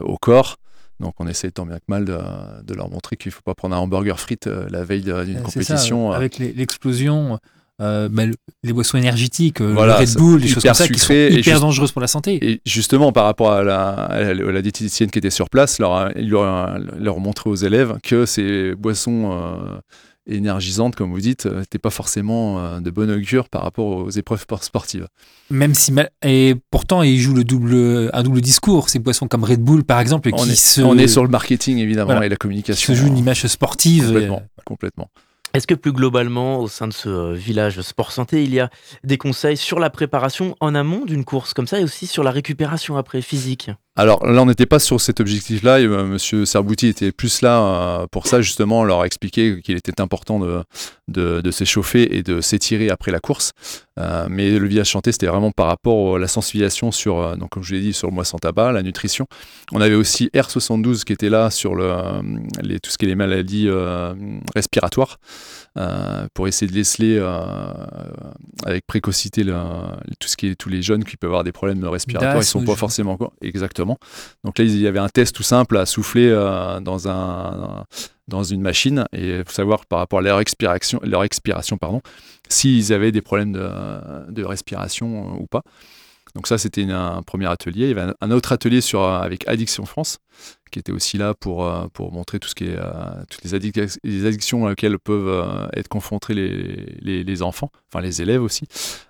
au 0.00 0.16
corps. 0.18 0.56
Donc 1.00 1.14
on 1.18 1.26
essaie 1.26 1.50
tant 1.50 1.66
bien 1.66 1.78
que 1.78 1.84
mal 1.88 2.04
de, 2.04 2.74
leur 2.74 2.90
montrer 2.90 3.16
qu'il 3.16 3.30
ne 3.30 3.34
faut 3.34 3.42
pas 3.42 3.54
prendre 3.54 3.74
un 3.74 3.78
hamburger 3.78 4.18
frites 4.18 4.46
la 4.46 4.84
veille 4.84 5.02
d'une 5.02 5.42
compétition. 5.42 6.12
avec 6.12 6.38
l'explosion 6.38 7.38
euh, 7.80 8.08
bah, 8.10 8.24
les 8.62 8.72
boissons 8.72 8.98
énergétiques, 8.98 9.60
euh, 9.60 9.72
le 9.72 9.92
Red 9.92 10.14
Bull, 10.14 10.40
des 10.40 10.48
choses 10.48 10.62
comme 10.62 10.74
ça 10.74 10.88
qui 10.88 10.98
sont 10.98 11.12
hyper 11.12 11.60
dangereuses 11.60 11.90
pour 11.90 12.00
la 12.00 12.06
santé. 12.06 12.38
Et 12.42 12.60
justement, 12.66 13.12
par 13.12 13.24
rapport 13.24 13.52
à 13.52 13.62
la, 13.64 14.32
la, 14.34 14.62
diététicienne 14.62 15.10
qui 15.10 15.18
était 15.18 15.30
sur 15.30 15.48
place, 15.48 15.78
leur, 15.78 16.10
leur, 16.14 16.78
leur 16.78 17.18
montrer 17.18 17.50
aux 17.50 17.56
élèves 17.56 17.96
que 18.02 18.26
ces 18.26 18.74
boissons 18.74 19.32
euh, 19.32 19.78
énergisantes, 20.26 20.94
comme 20.94 21.10
vous 21.10 21.20
dites, 21.20 21.46
n'étaient 21.46 21.78
pas 21.78 21.90
forcément 21.90 22.80
de 22.80 22.90
bonne 22.90 23.10
augure 23.10 23.48
par 23.48 23.62
rapport 23.62 23.86
aux 23.86 24.10
épreuves 24.10 24.44
sportives. 24.60 25.08
Même 25.50 25.74
si 25.74 25.92
et 26.24 26.54
pourtant 26.70 27.02
ils 27.02 27.18
jouent 27.18 27.34
le 27.34 27.42
double, 27.42 28.10
un 28.12 28.22
double 28.22 28.42
discours. 28.42 28.90
Ces 28.90 29.00
boissons 29.00 29.26
comme 29.26 29.42
Red 29.42 29.60
Bull, 29.60 29.82
par 29.82 29.98
exemple, 29.98 30.30
on 30.32 30.36
qui 30.36 30.50
est, 30.50 30.54
se... 30.54 30.82
on 30.82 30.96
est 30.96 31.08
sur 31.08 31.24
le 31.24 31.30
marketing 31.30 31.78
évidemment 31.78 32.22
et 32.22 32.28
la 32.28 32.36
communication. 32.36 32.94
Se 32.94 33.00
joue 33.00 33.08
une 33.08 33.18
image 33.18 33.44
sportive. 33.46 34.04
Complètement. 34.04 34.42
complètement. 34.64 35.08
Est-ce 35.54 35.66
que 35.66 35.74
plus 35.74 35.92
globalement, 35.92 36.60
au 36.60 36.68
sein 36.68 36.88
de 36.88 36.94
ce 36.94 37.10
euh, 37.10 37.32
village 37.34 37.78
sport 37.82 38.10
santé, 38.10 38.42
il 38.42 38.54
y 38.54 38.60
a 38.60 38.70
des 39.04 39.18
conseils 39.18 39.58
sur 39.58 39.78
la 39.78 39.90
préparation 39.90 40.56
en 40.60 40.74
amont 40.74 41.04
d'une 41.04 41.26
course 41.26 41.52
comme 41.52 41.66
ça 41.66 41.78
et 41.78 41.84
aussi 41.84 42.06
sur 42.06 42.22
la 42.22 42.30
récupération 42.30 42.96
après 42.96 43.20
physique? 43.20 43.70
Alors 43.94 44.26
là, 44.26 44.40
on 44.40 44.46
n'était 44.46 44.64
pas 44.64 44.78
sur 44.78 44.98
cet 45.02 45.20
objectif-là. 45.20 45.76
Euh, 45.80 46.06
Monsieur 46.06 46.46
Serbouti 46.46 46.86
était 46.86 47.12
plus 47.12 47.42
là 47.42 47.60
euh, 47.60 48.06
pour 48.10 48.26
ça, 48.26 48.40
justement, 48.40 48.84
leur 48.84 49.04
expliquer 49.04 49.60
qu'il 49.60 49.76
était 49.76 50.00
important 50.00 50.40
de, 51.08 51.50
s'échauffer 51.50 52.16
et 52.16 52.22
de 52.22 52.40
s'étirer 52.40 52.88
après 52.88 53.12
la 53.12 53.20
course. 53.20 53.52
Euh, 53.98 54.28
mais 54.30 54.58
le 54.58 54.66
village 54.66 54.88
chanté, 54.88 55.12
c'était 55.12 55.26
vraiment 55.26 55.50
par 55.50 55.66
rapport 55.66 56.16
à 56.16 56.18
la 56.18 56.26
sensibilisation 56.26 56.90
sur, 56.90 57.36
donc 57.36 57.50
comme 57.50 57.62
je 57.62 57.74
l'ai 57.74 57.82
dit, 57.82 57.92
sur 57.92 58.08
le 58.08 58.14
mois 58.14 58.24
sans 58.24 58.38
tabac, 58.38 58.72
la 58.72 58.82
nutrition. 58.82 59.26
On 59.72 59.80
avait 59.82 59.94
aussi 59.94 60.30
R72 60.34 61.04
qui 61.04 61.12
était 61.12 61.28
là 61.28 61.50
sur 61.50 61.74
le, 61.74 61.92
tout 62.82 62.90
ce 62.90 62.96
qui 62.96 63.04
est 63.04 63.08
les 63.08 63.14
maladies 63.14 63.68
respiratoires. 64.54 65.18
Pour 66.34 66.48
essayer 66.48 66.66
de 66.66 66.74
déceler 66.74 67.18
avec 68.64 68.86
précocité 68.86 69.44
tout 69.44 70.28
ce 70.28 70.36
qui 70.36 70.48
est 70.48 70.54
tous 70.54 70.68
les 70.68 70.82
jeunes 70.82 71.04
qui 71.04 71.16
peuvent 71.16 71.30
avoir 71.30 71.44
des 71.44 71.52
problèmes 71.52 71.84
respiratoires, 71.84 72.36
ils 72.36 72.44
sont 72.44 72.64
pas 72.64 72.76
forcément 72.76 73.18
exactement 73.40 73.98
donc 74.44 74.58
là, 74.58 74.64
il 74.64 74.78
y 74.78 74.86
avait 74.86 74.98
un 74.98 75.08
test 75.08 75.34
tout 75.34 75.42
simple 75.42 75.76
à 75.76 75.86
souffler 75.86 76.28
euh, 76.28 76.80
dans, 76.80 77.08
un, 77.08 77.84
dans 78.28 78.42
une 78.42 78.60
machine 78.60 79.04
et 79.12 79.42
faut 79.44 79.52
savoir 79.52 79.86
par 79.86 79.98
rapport 79.98 80.20
à 80.20 80.22
leur 80.22 80.40
expiration, 80.40 81.00
leur 81.02 81.24
expiration 81.24 81.78
pardon, 81.78 82.00
s'ils 82.48 82.92
avaient 82.92 83.12
des 83.12 83.22
problèmes 83.22 83.52
de, 83.52 84.44
respiration 84.44 85.34
euh, 85.34 85.38
ou 85.40 85.46
pas. 85.46 85.62
Donc 86.34 86.46
ça, 86.46 86.56
c'était 86.56 86.90
un 86.90 87.22
premier 87.22 87.46
atelier. 87.46 87.90
Il 87.90 87.96
y 87.96 88.00
avait 88.00 88.12
un, 88.18 88.30
autre 88.30 88.52
atelier 88.52 88.80
sur, 88.80 89.02
avec 89.04 89.46
Addiction 89.48 89.84
France 89.84 90.18
qui 90.72 90.78
était 90.78 90.92
aussi 90.92 91.18
là 91.18 91.34
pour, 91.34 91.70
pour 91.92 92.12
montrer 92.12 92.40
tout 92.40 92.48
ce 92.48 92.54
qui 92.54 92.64
est, 92.64 92.78
toutes 93.30 93.44
les, 93.44 93.60
les, 94.02 94.26
addictions 94.26 94.64
auxquelles 94.64 94.98
peuvent 94.98 95.68
être 95.76 95.88
confrontés 95.88 96.34
les, 96.34 97.22
les, 97.22 97.42
enfants, 97.42 97.70
enfin 97.92 98.02
les 98.02 98.22
élèves 98.22 98.42
aussi. 98.42 98.64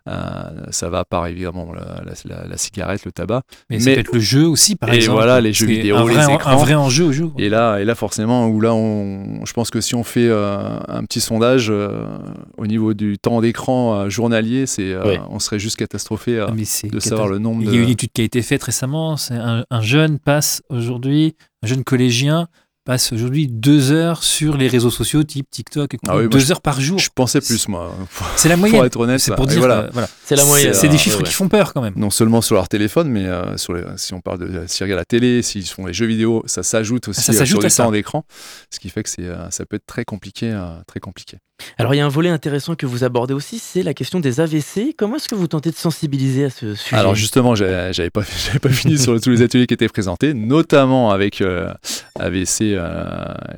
ça 0.07 0.91
va 0.91 1.05
par 1.05 1.27
évidemment 1.27 1.73
la, 1.73 2.03
la, 2.47 2.57
cigarette, 2.57 3.05
le 3.05 3.13
tabac. 3.13 3.43
Mais, 3.71 3.77
mais 3.77 3.81
ça 3.81 3.93
peut 3.93 4.01
être 4.01 4.13
le 4.13 4.21
jeu 4.21 4.47
aussi, 4.47 4.77
par 4.77 4.91
exemple. 4.91 5.13
Et 5.13 5.15
voilà, 5.15 5.41
les 5.41 5.53
jeux 5.53 5.67
vidéo, 5.67 5.97
un 5.97 6.03
vrai, 6.03 6.27
les 6.27 6.35
écrans. 6.35 6.51
Un 6.51 6.57
vrai 6.57 6.75
enjeu 6.75 7.05
au 7.05 7.13
jeu. 7.13 7.31
Et 7.39 7.49
là, 7.49 7.79
et 7.79 7.85
là, 7.85 7.95
forcément, 7.95 8.49
où 8.49 8.61
là, 8.61 8.75
on, 8.75 9.45
je 9.45 9.53
pense 9.53 9.71
que 9.71 9.81
si 9.81 9.95
on 9.95 10.05
fait 10.05 10.31
un 10.31 11.05
petit 11.05 11.21
sondage 11.21 11.71
au 11.71 12.67
niveau 12.67 12.95
du 12.95 13.19
temps 13.19 13.41
d'écran 13.41 14.09
journalier, 14.09 14.67
c'est, 14.67 14.95
on 15.31 15.39
serait 15.39 15.59
juste 15.59 15.77
catastrophé 15.77 16.41
ah, 16.41 16.51
de 16.51 17.01
savoir 17.01 17.29
le 17.29 17.39
nombre. 17.39 17.63
Il 17.63 17.75
y 17.75 17.79
a 17.79 17.83
une 17.83 17.89
étude 17.89 18.11
qui 18.13 18.21
a 18.21 18.25
été 18.25 18.43
faite 18.43 18.63
récemment. 18.63 19.17
Un 19.31 19.83
jeune 19.83 20.19
passe 20.19 20.63
aujourd'hui, 20.69 21.37
un 21.63 21.67
jeune 21.67 21.85
collégien 21.85 22.49
passe 22.85 23.13
aujourd'hui 23.13 23.47
deux 23.47 23.93
heures 23.93 24.25
sur 24.25 24.57
les 24.57 24.67
réseaux 24.67 24.91
sociaux 24.91 25.23
type 25.23 25.49
TikTok, 25.49 25.97
ah 26.09 26.21
deux 26.27 26.51
heures 26.51 26.61
par 26.61 26.81
jour. 26.81 26.99
Je 26.99 27.11
pensais 27.15 27.41
plus 27.41 27.69
moi. 27.69 27.95
C'est 28.37 28.49
la 28.49 28.57
moyenne. 28.59 28.79
Pour 28.79 28.87
être 28.87 28.99
honnête, 28.99 29.21
c'est 29.21 29.35
pour 29.35 29.47
dire. 29.47 29.61
Voilà. 29.61 29.89
C'est 30.25 30.37
la 30.37 30.45
moyenne. 30.45 30.75
C'est 30.75 30.89
des 30.89 30.99
chiffres 30.99 31.23
qui 31.23 31.33
font 31.33 31.49
peur 31.49 31.73
quand 31.73 31.83
même. 31.83 31.95
Non 31.97 32.11
seulement 32.11 32.41
sur 32.41 32.55
leur 32.55 32.69
téléphone, 32.69 33.09
mais 33.09 33.27
euh, 33.27 33.57
sur 33.57 33.75
les, 33.75 33.85
si 33.97 34.15
on 34.15 34.21
parle 34.21 34.39
de 34.39 34.67
s'ils 34.67 34.85
regardent 34.85 34.99
la 34.99 35.05
télé, 35.05 35.43
s'ils 35.43 35.67
font 35.67 35.87
les 35.87 35.93
jeux 35.93 36.07
vidéo, 36.07 36.43
ça 36.47 36.63
s'ajoute 36.63 37.09
aussi 37.09 37.21
ça 37.21 37.33
euh, 37.33 37.45
sur 37.45 37.61
le 37.61 37.71
temps 37.71 37.91
d'écran, 37.91 38.25
ce 38.71 38.81
qui 38.81 38.89
fait 38.89 39.03
que 39.03 39.09
c'est 39.09 39.23
euh, 39.23 39.51
ça 39.51 39.65
peut 39.65 39.77
être 39.77 39.87
très 39.87 40.05
compliqué, 40.05 40.59
très 40.87 41.01
compliqué. 41.01 41.39
Alors 41.79 41.95
il 41.95 41.99
y 41.99 42.01
a 42.01 42.07
un 42.07 42.11
volet 42.11 42.29
intéressant 42.29 42.75
que 42.75 42.87
vous 42.87 43.05
abordez 43.05 43.35
aussi, 43.35 43.59
c'est 43.59 43.83
la 43.83 43.95
question 43.95 44.21
des 44.21 44.41
AVC. 44.41 44.95
Comment 44.97 45.17
est-ce 45.17 45.29
que 45.29 45.35
vous 45.35 45.47
tentez 45.47 45.71
de 45.71 45.77
sensibiliser 45.77 46.45
à 46.45 46.51
ce 46.51 46.75
sujet? 46.75 46.97
Alors 46.97 47.15
justement, 47.15 47.55
j'avais 47.55 48.11
pas, 48.11 48.23
pas 48.63 48.69
fini 48.69 48.99
sur 48.99 49.21
tous 49.21 49.31
les 49.31 49.43
ateliers 49.43 49.67
qui 49.67 49.75
étaient 49.75 49.89
présentés, 49.89 50.35
notamment 50.35 51.11
avec 51.11 51.41
euh, 51.41 51.73
AVC, 52.19 52.63
euh, 52.63 53.05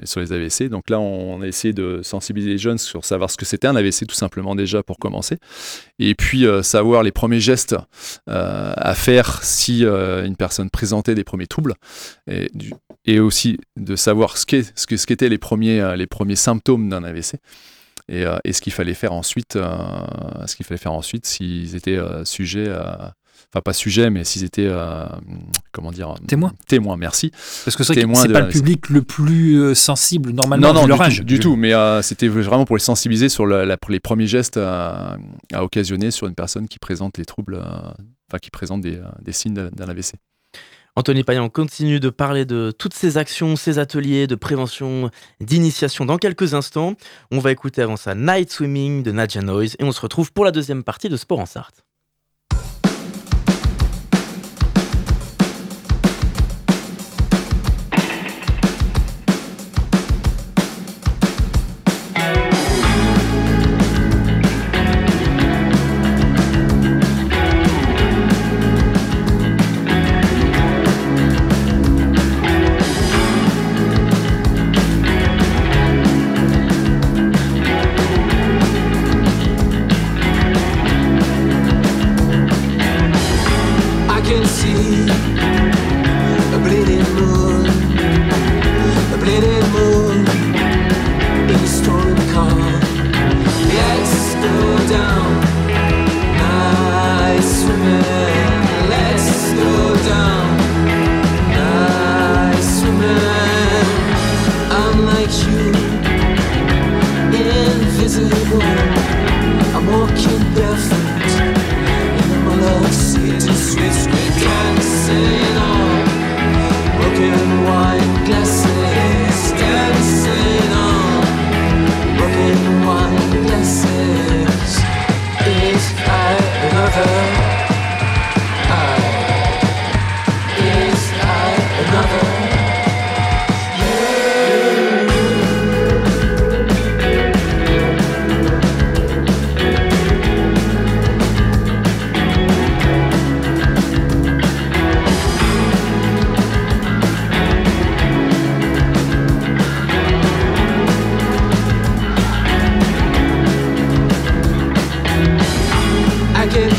sur 0.04 0.20
les 0.20 0.32
AVC. 0.32 0.68
Donc 0.68 0.90
là, 0.90 1.00
on 1.00 1.42
a 1.42 1.46
essayé 1.46 1.72
de 1.72 2.00
sensibiliser 2.02 2.52
les 2.52 2.58
jeunes 2.58 2.78
sur 2.78 3.04
savoir 3.04 3.30
ce 3.30 3.36
que 3.36 3.44
c'était 3.44 3.66
un 3.66 3.76
AVC 3.76 4.06
tout 4.06 4.14
simplement 4.14 4.54
déjà 4.54 4.82
pour 4.82 4.98
commencer. 4.98 5.38
Et 5.98 6.14
puis 6.14 6.46
euh, 6.46 6.62
savoir 6.62 7.02
les 7.02 7.12
premiers 7.12 7.40
gestes 7.40 7.76
à 8.26 8.94
faire 8.94 9.42
si 9.42 9.84
une 9.84 10.36
personne 10.36 10.70
présentait 10.70 11.14
des 11.14 11.24
premiers 11.24 11.46
troubles. 11.46 11.74
Et, 13.06 13.18
aussi 13.18 13.58
de 13.76 13.96
savoir 13.96 14.36
ce 14.36 14.46
qu'étaient 14.46 14.72
ce 14.74 14.96
ce 14.96 15.24
les, 15.26 15.38
premiers, 15.38 15.94
les 15.96 16.06
premiers 16.06 16.36
symptômes 16.36 16.88
d'un 16.88 17.04
AVC. 17.04 17.36
Euh, 18.10 18.38
et, 18.44 18.52
ce 18.52 18.60
qu'il 18.60 18.72
fallait 18.72 18.94
faire 18.94 19.12
ensuite, 19.12 19.56
euh, 19.56 19.76
ce 20.46 20.56
qu'il 20.56 20.66
fallait 20.66 20.78
faire 20.78 20.92
ensuite 20.92 21.26
s'ils 21.26 21.74
étaient 21.74 21.96
euh, 21.96 22.24
sujets 22.24 22.70
enfin 23.50 23.60
pas 23.64 23.72
sujets, 23.72 24.10
mais 24.10 24.24
s'ils 24.24 24.42
étaient, 24.42 24.70
comment 25.70 25.92
dire, 25.92 26.14
témoins. 26.26 26.52
Témoins, 26.66 26.96
merci. 26.96 27.30
Parce 27.64 27.76
que 27.76 27.84
c'est 27.84 28.04
pas 28.32 28.40
le 28.40 28.48
public 28.48 28.88
le 28.88 29.02
plus 29.02 29.74
sensible 29.76 30.32
normalement 30.32 30.72
non, 30.72 30.80
non, 30.80 30.86
leur 30.86 30.98
du 30.98 31.04
âge. 31.04 31.18
Tout, 31.18 31.24
du 31.24 31.38
tout, 31.38 31.54
mais 31.54 31.72
c'était 32.02 32.26
vraiment 32.26 32.64
pour 32.64 32.76
les 32.76 32.82
sensibiliser 32.82 33.28
sur 33.28 33.46
les 33.46 34.00
premiers 34.00 34.26
gestes 34.26 34.56
à, 34.56 35.16
occasionner 35.54 36.10
sur 36.10 36.26
une 36.26 36.34
personne 36.34 36.66
qui 36.66 36.80
présente 36.80 37.16
les 37.16 37.24
troubles, 37.24 37.56
enfin 38.28 38.38
qui 38.42 38.50
présente 38.50 38.80
des, 38.80 38.98
des 39.22 39.32
signes 39.32 39.54
d'un 39.54 39.88
AVC. 39.88 40.14
Anthony 40.96 41.24
Payan 41.24 41.48
continue 41.48 41.98
de 41.98 42.08
parler 42.08 42.44
de 42.44 42.72
toutes 42.76 42.94
ces 42.94 43.18
actions, 43.18 43.56
ces 43.56 43.80
ateliers 43.80 44.28
de 44.28 44.36
prévention, 44.36 45.10
d'initiation 45.40 46.04
dans 46.04 46.18
quelques 46.18 46.54
instants. 46.54 46.94
On 47.32 47.40
va 47.40 47.50
écouter 47.50 47.82
avant 47.82 47.96
ça 47.96 48.14
Night 48.14 48.52
Swimming 48.52 49.02
de 49.02 49.10
Nadja 49.10 49.42
Noise 49.42 49.74
et 49.80 49.84
on 49.84 49.90
se 49.90 50.00
retrouve 50.00 50.32
pour 50.32 50.44
la 50.44 50.52
deuxième 50.52 50.84
partie 50.84 51.08
de 51.08 51.16
Sport 51.16 51.40
en 51.40 51.46
Sarthe. 51.46 51.83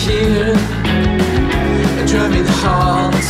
here. 0.05 0.53
Drumming 2.05 2.45
heart, 2.61 3.27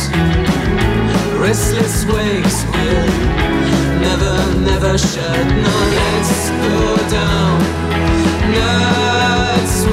Restless 1.40 2.04
wakes 2.04 2.64
will 2.64 3.06
Never, 4.00 4.36
never 4.60 4.98
shut 4.98 5.46
No, 5.64 5.74
let's 5.98 6.50
go 6.50 6.96
down. 7.10 7.60
Let's 8.52 9.86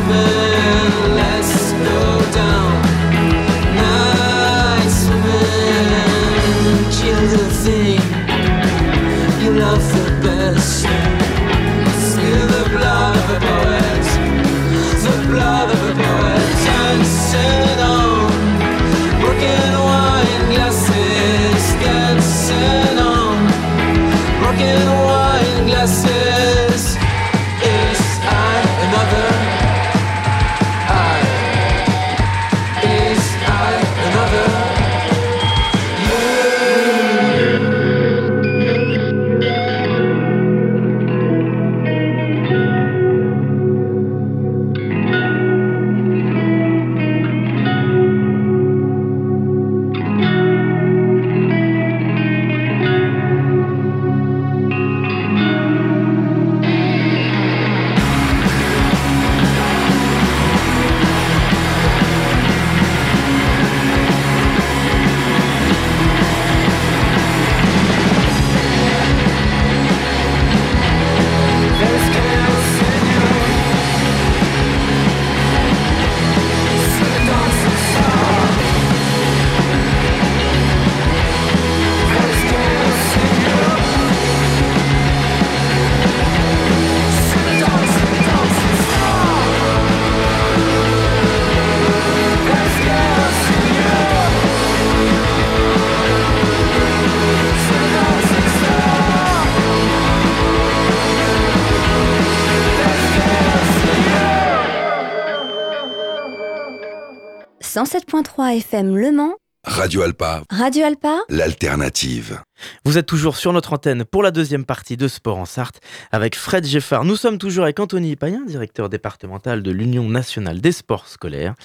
107.3 107.84 108.60
FM 108.60 108.96
Le 108.96 109.12
Mans. 109.12 109.36
Radio 109.66 110.04
Alpa. 110.04 110.44
Radio 110.50 110.86
Alpa. 110.86 111.20
L'alternative. 111.28 112.40
Vous 112.86 112.98
êtes 112.98 113.08
toujours 113.08 113.36
sur 113.36 113.52
notre 113.52 113.74
antenne 113.74 114.06
pour 114.06 114.24
la 114.24 114.32
deuxième 114.32 114.64
partie 114.64 114.96
de 114.96 115.10
Sport 115.10 115.38
en 115.38 115.44
Sarthe 115.44 115.82
avec 116.14 116.38
Fred 116.38 116.66
Geffard. 116.66 117.04
Nous 117.04 117.18
sommes 117.18 117.38
toujours 117.38 117.66
avec 117.66 117.78
Anthony 117.82 118.16
Payen, 118.16 118.46
directeur 118.46 118.88
départemental 118.88 119.62
de 119.62 119.72
l'Union 119.72 120.08
nationale 120.08 120.62
des 120.62 120.72
sports 120.72 121.10
scolaires. 121.10 121.56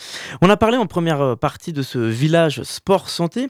On 0.42 0.50
a 0.50 0.56
parlé 0.56 0.76
en 0.76 0.86
première 0.86 1.36
partie 1.38 1.72
de 1.72 1.82
ce 1.82 2.00
village 2.00 2.64
sport 2.64 3.10
santé. 3.10 3.46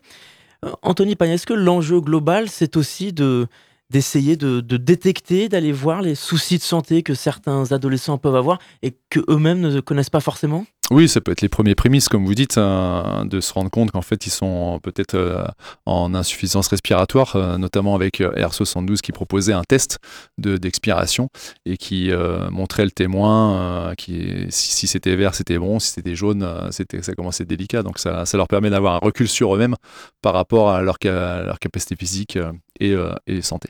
Euh, 0.66 0.70
Anthony 0.82 1.16
Payen, 1.16 1.34
est-ce 1.34 1.46
que 1.46 1.54
l'enjeu 1.54 2.02
global, 2.02 2.50
c'est 2.50 2.76
aussi 2.76 3.14
de 3.14 3.46
d'essayer 3.90 4.36
de, 4.36 4.60
détecter, 4.60 5.48
d'aller 5.48 5.72
voir 5.72 6.02
les 6.02 6.14
soucis 6.14 6.58
de 6.58 6.62
santé 6.62 7.02
que 7.02 7.14
certains 7.14 7.72
adolescents 7.72 8.18
peuvent 8.18 8.36
avoir 8.36 8.58
et 8.82 8.94
que 9.08 9.20
eux-mêmes 9.28 9.60
ne 9.60 9.80
connaissent 9.80 10.10
pas 10.10 10.20
forcément? 10.20 10.66
Oui, 10.90 11.06
ça 11.08 11.20
peut 11.20 11.32
être 11.32 11.42
les 11.42 11.50
premiers 11.50 11.74
prémices, 11.74 12.08
comme 12.08 12.24
vous 12.24 12.34
dites, 12.34 12.56
hein, 12.56 13.26
de 13.26 13.40
se 13.40 13.52
rendre 13.52 13.70
compte 13.70 13.90
qu'en 13.90 14.00
fait, 14.00 14.26
ils 14.26 14.30
sont 14.30 14.80
peut-être 14.82 15.14
euh, 15.14 15.44
en 15.84 16.14
insuffisance 16.14 16.68
respiratoire, 16.68 17.36
euh, 17.36 17.58
notamment 17.58 17.94
avec 17.94 18.22
euh, 18.22 18.30
R72 18.32 19.00
qui 19.00 19.12
proposait 19.12 19.52
un 19.52 19.64
test 19.64 19.98
d'expiration 20.38 21.28
et 21.66 21.76
qui 21.76 22.10
montrait 22.50 22.84
le 22.84 22.90
témoin, 22.90 23.92
qui, 23.98 24.46
si, 24.50 24.86
c'était 24.86 25.16
vert, 25.16 25.34
c'était 25.34 25.58
bon, 25.58 25.78
si 25.78 25.92
c'était 25.92 26.14
jaune, 26.14 26.46
c'était, 26.70 27.02
ça 27.02 27.14
commençait 27.14 27.44
délicat. 27.44 27.82
Donc 27.82 27.98
ça, 27.98 28.24
leur 28.34 28.48
permet 28.48 28.70
d'avoir 28.70 28.94
un 28.94 28.98
recul 28.98 29.28
sur 29.28 29.54
eux-mêmes 29.54 29.76
par 30.22 30.32
rapport 30.34 30.70
à 30.70 30.80
leur, 30.82 30.98
capacité 30.98 31.96
physique 31.96 32.38
et 32.80 33.42
santé. 33.42 33.68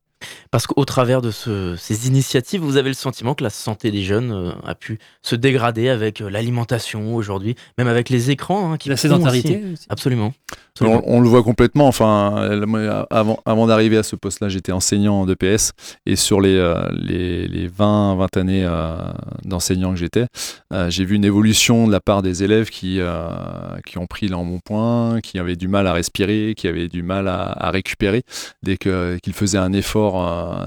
Parce 0.50 0.66
qu'au 0.66 0.84
travers 0.84 1.22
de 1.22 1.30
ces 1.30 2.08
initiatives, 2.08 2.60
vous 2.60 2.76
avez 2.76 2.88
le 2.88 2.94
sentiment 2.94 3.34
que 3.34 3.44
la 3.44 3.50
santé 3.50 3.90
des 3.90 4.02
jeunes 4.02 4.32
euh, 4.32 4.52
a 4.64 4.74
pu 4.74 4.98
se 5.22 5.36
dégrader 5.36 5.88
avec 5.88 6.20
euh, 6.20 6.28
l'alimentation 6.28 7.14
aujourd'hui, 7.14 7.54
même 7.76 7.88
avec 7.88 8.08
les 8.08 8.30
écrans. 8.30 8.72
Hein, 8.72 8.76
qui 8.76 8.88
la 8.88 8.96
sédentarité 8.96 9.62
Absolument. 9.88 10.32
On, 10.80 11.20
le 11.20 11.28
voit 11.28 11.42
complètement. 11.42 11.88
Enfin, 11.88 12.34
avant, 13.10 13.40
avant 13.44 13.66
d'arriver 13.66 13.96
à 13.96 14.02
ce 14.02 14.16
poste-là, 14.16 14.48
j'étais 14.48 14.72
enseignant 14.72 15.26
de 15.26 15.34
PS 15.34 15.72
et 16.06 16.16
sur 16.16 16.40
les, 16.40 16.56
euh, 16.56 16.86
les, 16.92 17.48
les, 17.48 17.66
20, 17.68 18.16
20 18.16 18.36
années 18.36 18.64
euh, 18.64 18.96
d'enseignant 19.44 19.92
que 19.92 19.98
j'étais, 19.98 20.26
euh, 20.72 20.90
j'ai 20.90 21.04
vu 21.04 21.16
une 21.16 21.24
évolution 21.24 21.86
de 21.86 21.92
la 21.92 22.00
part 22.00 22.22
des 22.22 22.44
élèves 22.44 22.70
qui, 22.70 23.00
qui 23.86 23.98
ont 23.98 24.06
pris 24.06 24.28
l'embonpoint, 24.28 25.20
qui 25.20 25.38
avaient 25.38 25.56
du 25.56 25.68
mal 25.68 25.86
à 25.86 25.92
respirer, 25.92 26.54
qui 26.56 26.68
avaient 26.68 26.88
du 26.88 27.02
mal 27.02 27.28
à, 27.28 27.70
récupérer. 27.70 28.22
Dès 28.62 28.76
qu'ils 28.76 29.34
faisaient 29.34 29.58
un 29.58 29.72
effort, 29.72 30.07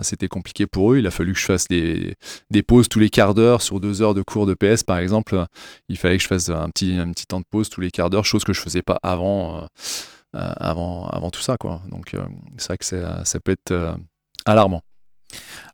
c'était 0.01 0.27
compliqué 0.27 0.67
pour 0.67 0.93
eux. 0.93 0.99
Il 0.99 1.07
a 1.07 1.11
fallu 1.11 1.33
que 1.33 1.39
je 1.39 1.45
fasse 1.45 1.67
des, 1.67 2.15
des 2.49 2.63
pauses 2.63 2.89
tous 2.89 2.99
les 2.99 3.09
quarts 3.09 3.33
d'heure 3.33 3.61
sur 3.61 3.79
deux 3.79 4.01
heures 4.01 4.13
de 4.13 4.21
cours 4.21 4.45
de 4.45 4.53
PS, 4.53 4.83
par 4.83 4.97
exemple. 4.97 5.45
Il 5.89 5.97
fallait 5.97 6.17
que 6.17 6.23
je 6.23 6.27
fasse 6.27 6.49
un 6.49 6.69
petit, 6.69 6.93
un 6.93 7.11
petit 7.11 7.25
temps 7.25 7.39
de 7.39 7.45
pause 7.49 7.69
tous 7.69 7.81
les 7.81 7.91
quarts 7.91 8.09
d'heure, 8.09 8.25
chose 8.25 8.43
que 8.43 8.53
je 8.53 8.61
faisais 8.61 8.81
pas 8.81 8.99
avant. 9.03 9.67
Euh, 10.33 10.53
avant, 10.55 11.07
avant 11.07 11.29
tout 11.29 11.41
ça. 11.41 11.57
Quoi. 11.57 11.81
Donc 11.89 12.13
euh, 12.13 12.23
c'est 12.57 12.67
vrai 12.67 12.77
que 12.77 12.85
ça 12.85 13.39
peut 13.41 13.51
être 13.51 13.71
euh, 13.71 13.93
alarmant. 14.45 14.81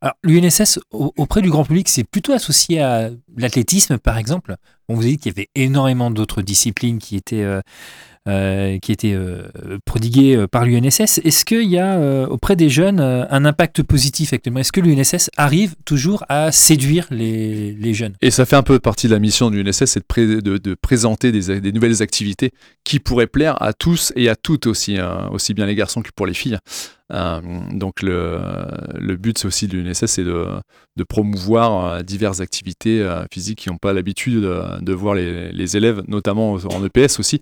Alors, 0.02 0.16
l'UNSS, 0.24 0.80
auprès 0.92 1.44
du 1.44 1.52
grand 1.52 1.64
public, 1.64 1.90
c'est 1.90 2.04
plutôt 2.04 2.34
associé 2.34 2.82
à 2.82 3.10
l'athlétisme, 3.36 4.00
par 4.00 4.18
exemple. 4.18 4.56
On 4.88 4.96
vous 4.96 5.04
a 5.04 5.06
dit 5.06 5.18
qu'il 5.18 5.32
y 5.32 5.36
avait 5.36 5.50
énormément 5.54 6.10
d'autres 6.10 6.42
disciplines 6.42 7.00
qui 7.00 7.16
étaient 7.16 7.46
euh, 8.28 8.78
qui 8.80 8.92
était 8.92 9.14
euh, 9.14 9.44
prodigué 9.86 10.36
euh, 10.36 10.48
par 10.48 10.66
l'UNSS. 10.66 11.22
Est-ce 11.24 11.46
qu'il 11.46 11.70
y 11.70 11.78
a 11.78 12.28
auprès 12.30 12.56
des 12.56 12.70
jeunes 12.70 13.00
un 13.00 13.46
impact 13.46 13.84
positif 13.84 14.34
actuellement? 14.34 14.60
Est-ce 14.60 14.72
que 14.72 14.82
l'UNSS 14.82 15.30
arrive 15.38 15.76
toujours 15.86 16.26
à 16.28 16.52
séduire 16.52 17.08
les, 17.10 17.94
jeunes? 17.94 18.16
Et 18.22 18.32
ça 18.32 18.46
fait 18.46 18.56
un 18.56 18.64
peu 18.64 18.80
partie 18.80 19.08
de 19.08 19.14
la 19.14 19.20
mission 19.20 19.50
de 19.50 19.58
l'UNSS, 19.58 19.86
c'est 19.86 20.04
de, 20.20 20.74
présenter 20.76 21.32
des, 21.32 21.62
des, 21.62 21.72
nouvelles 21.72 22.02
activités 22.02 22.52
qui 22.84 23.00
pourraient 23.00 23.28
plaire 23.28 23.62
à 23.62 23.74
tous 23.74 24.12
et 24.16 24.30
à 24.30 24.36
toutes 24.36 24.68
aussi, 24.68 24.98
hein, 24.98 25.30
aussi 25.32 25.54
bien 25.54 25.66
les 25.66 25.76
garçons 25.76 26.02
que 26.02 26.10
pour 26.16 26.26
les 26.26 26.34
filles. 26.34 26.58
Euh, 27.14 27.40
donc 27.72 28.02
le, 28.02 28.40
le 28.96 29.16
but 29.16 29.38
c'est 29.38 29.48
aussi 29.48 29.68
de 29.68 29.78
l'UNSS, 29.78 30.06
c'est 30.08 30.24
de, 30.24 30.46
de, 30.98 31.04
promouvoir 31.04 32.04
diverses 32.04 32.42
activités 32.42 33.08
physiques 33.32 33.60
qui 33.60 33.70
n'ont 33.70 33.78
pas 33.78 33.94
l'habitude 33.94 34.42
de, 34.42 34.82
de, 34.82 34.94
voir 34.94 35.16
les, 35.16 35.52
les, 35.54 35.78
élèves, 35.78 36.04
notamment 36.08 36.54
en 36.54 36.86
EPS 36.86 37.20
aussi, 37.20 37.42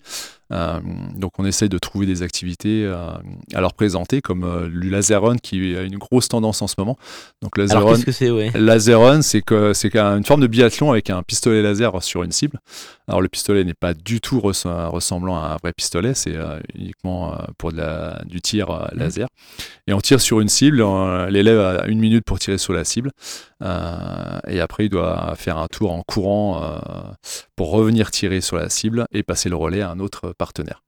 euh, 0.52 0.80
donc 1.16 1.32
on 1.40 1.46
essaye 1.46 1.70
de 1.70 1.78
trouver 1.78 2.06
des 2.06 2.22
activités 2.22 2.86
euh, 2.86 3.10
à 3.54 3.62
leur 3.62 3.74
présenter, 3.74 4.22
comme 4.22 4.44
euh, 4.44 4.70
le 4.72 4.90
laser 4.90 5.22
run 5.22 5.38
qui 5.38 5.76
a 5.76 5.82
une 5.82 5.98
grosse 5.98 6.28
tendance 6.28 6.62
en 6.62 6.68
ce 6.68 6.76
moment. 6.78 6.98
Donc 7.42 7.58
laser 7.58 7.78
Alors, 7.78 8.04
que 8.04 8.12
c'est 8.12 8.30
ouais? 8.30 8.52
Laser 8.54 9.00
run, 9.00 9.22
c'est 9.22 9.42
que 9.42 9.74
c'est 9.74 9.96
une 9.96 10.24
forme 10.24 10.42
de 10.42 10.48
biathlon 10.48 10.92
avec 10.92 11.10
un 11.10 11.24
pistolet 11.24 11.62
laser 11.62 12.02
sur 12.04 12.24
une 12.24 12.32
cible. 12.32 12.60
Alors 13.08 13.22
le 13.22 13.28
pistolet 13.28 13.64
n'est 13.64 13.74
pas 13.74 13.94
du 13.94 14.22
tout 14.22 14.40
ressemblant 14.40 15.38
à 15.38 15.54
un 15.54 15.58
vrai 15.58 15.74
pistolet, 15.74 16.14
c'est 16.14 16.36
uniquement 16.76 17.38
pour 17.58 17.72
de 17.72 17.78
la, 17.78 18.22
du 18.26 18.42
tir 18.42 18.70
mmh. 18.70 19.26
Et 19.88 19.94
on 19.94 20.00
tire 20.00 20.22
sur 20.22 20.40
une 20.40 20.50
cible, 20.50 20.84
l'élève 21.30 21.60
a 21.60 21.88
une 21.88 22.00
minute 22.00 22.26
pour 22.26 22.40
tirer 22.40 22.58
sur 22.58 22.74
la 22.74 22.84
cible. 22.84 23.12
et 23.62 24.60
après, 24.60 24.86
il 24.86 24.90
doit 24.90 25.36
faire 25.36 25.58
un 25.58 25.68
tour 25.68 25.92
en 25.92 26.02
courant 26.02 26.80
pour 27.56 27.72
revenir 27.72 28.12
tirer 28.12 28.42
sur 28.42 28.58
la 28.58 28.70
cible 28.70 29.06
et 29.12 29.24
passer 29.24 29.50
le 29.50 29.56
relais 29.56 29.82
à 29.82 29.90
un 29.90 30.00
autre 30.00 30.34
partenaire 30.38 30.85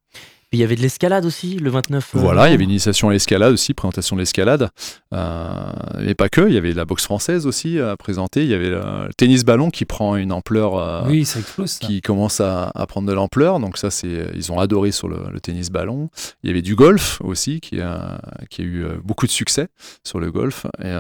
il 0.54 0.60
y 0.60 0.64
avait 0.64 0.78
de 0.78 0.82
l'escalade 0.82 1.26
aussi, 1.26 1.58
le 1.58 1.70
29. 1.70 2.16
Euh, 2.16 2.20
voilà, 2.20 2.48
il 2.48 2.52
y 2.52 2.54
avait 2.54 2.64
une 2.64 2.70
initiation 2.70 3.10
à 3.10 3.12
l'escalade 3.12 3.52
aussi, 3.52 3.74
présentation 3.74 4.16
de 4.16 4.22
l'escalade. 4.22 4.70
Euh, 5.14 5.72
et 6.06 6.16
pas 6.16 6.30
que, 6.30 6.48
il 6.48 6.54
y 6.54 6.58
avait 6.58 6.74
la 6.74 6.86
boxe 6.86 7.04
française 7.04 7.46
aussi 7.46 7.80
à 7.80 7.98
présenter. 7.98 8.44
Il 8.44 8.50
y 8.50 8.54
avait 8.54 8.70
le, 8.70 9.10
tennis 9.18 9.44
ballon 9.44 9.70
qui 9.70 9.84
prend 9.84 10.16
une 10.16 10.32
ampleur. 10.32 10.78
Euh, 10.78 11.02
oui, 11.06 11.26
ça 11.26 11.40
explose. 11.40 11.80
Qui 11.80 12.02
commence 12.02 12.40
à, 12.40 12.72
prendre 12.88 13.10
de 13.10 13.14
l'ampleur. 13.14 13.60
Donc, 13.60 13.78
ça, 13.78 13.92
c'est, 13.92 14.28
ils 14.36 14.52
ont 14.54 14.60
adoré 14.60 14.94
sur 14.94 15.10
le, 15.10 15.38
tennis 15.42 15.70
ballon. 15.70 16.10
Il 16.44 16.48
y 16.48 16.52
avait 16.52 16.62
du 16.62 16.76
golf 16.76 17.20
aussi 17.22 17.60
qui 17.60 17.82
a, 17.82 18.22
qui 18.50 18.62
a 18.62 18.64
eu 18.64 18.86
beaucoup 19.04 19.26
de 19.26 19.32
succès 19.32 19.68
sur 20.06 20.20
le 20.22 20.32
golf. 20.32 20.66
Et, 20.82 20.96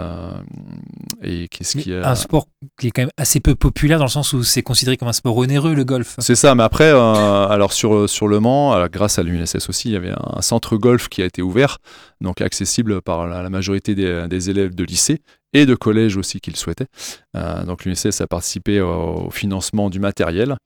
et 1.23 1.47
qu'est-ce 1.47 1.77
qui 1.77 1.93
a... 1.93 2.09
Un 2.09 2.15
sport 2.15 2.47
qui 2.79 2.87
est 2.87 2.91
quand 2.91 3.03
même 3.03 3.11
assez 3.17 3.39
peu 3.39 3.55
populaire 3.55 3.97
dans 3.97 4.05
le 4.05 4.09
sens 4.09 4.33
où 4.33 4.43
c'est 4.43 4.61
considéré 4.61 4.97
comme 4.97 5.07
un 5.07 5.13
sport 5.13 5.37
onéreux, 5.37 5.73
le 5.73 5.85
golf. 5.85 6.15
C'est 6.19 6.35
ça, 6.35 6.53
mais 6.53 6.63
après, 6.63 6.89
alors 6.89 7.71
sur, 7.71 8.09
sur 8.09 8.27
le 8.27 8.41
Mans, 8.41 8.87
grâce 8.89 9.19
à 9.19 9.23
lui 9.37 9.43
aussi, 9.69 9.89
il 9.89 9.93
y 9.93 9.95
avait 9.95 10.13
un 10.17 10.41
centre 10.41 10.77
golf 10.77 11.09
qui 11.09 11.21
a 11.21 11.25
été 11.25 11.41
ouvert, 11.41 11.77
donc 12.21 12.41
accessible 12.41 13.01
par 13.01 13.27
la, 13.27 13.49
majorité 13.49 13.95
des, 13.95 14.49
élèves 14.49 14.75
de 14.75 14.83
lycée 14.83 15.21
et 15.53 15.65
de 15.65 15.75
collège 15.75 16.17
aussi 16.17 16.39
qui 16.39 16.51
le 16.51 16.55
souhaitaient. 16.55 16.87
Euh, 17.35 17.63
donc 17.63 17.85
l'UNSS 17.85 18.21
a 18.21 18.27
participé 18.27 18.81
au, 18.81 19.29
financement 19.29 19.89
du 19.89 19.99
matériel 19.99 20.57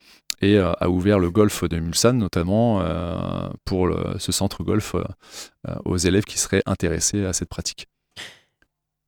et 0.42 0.58
euh, 0.58 0.72
a 0.80 0.90
ouvert 0.90 1.20
le 1.20 1.30
golf 1.30 1.64
de 1.64 1.80
Mulsanne 1.80 2.18
notamment 2.18 2.82
euh, 2.82 3.50
pour 3.66 3.90
ce 4.18 4.32
centre 4.32 4.64
golf 4.64 4.96
aux 5.86 5.98
élèves 5.98 6.24
qui 6.24 6.40
seraient 6.40 6.64
intéressés 6.66 7.26
à 7.26 7.34
cette 7.34 7.50
pratique. 7.50 7.88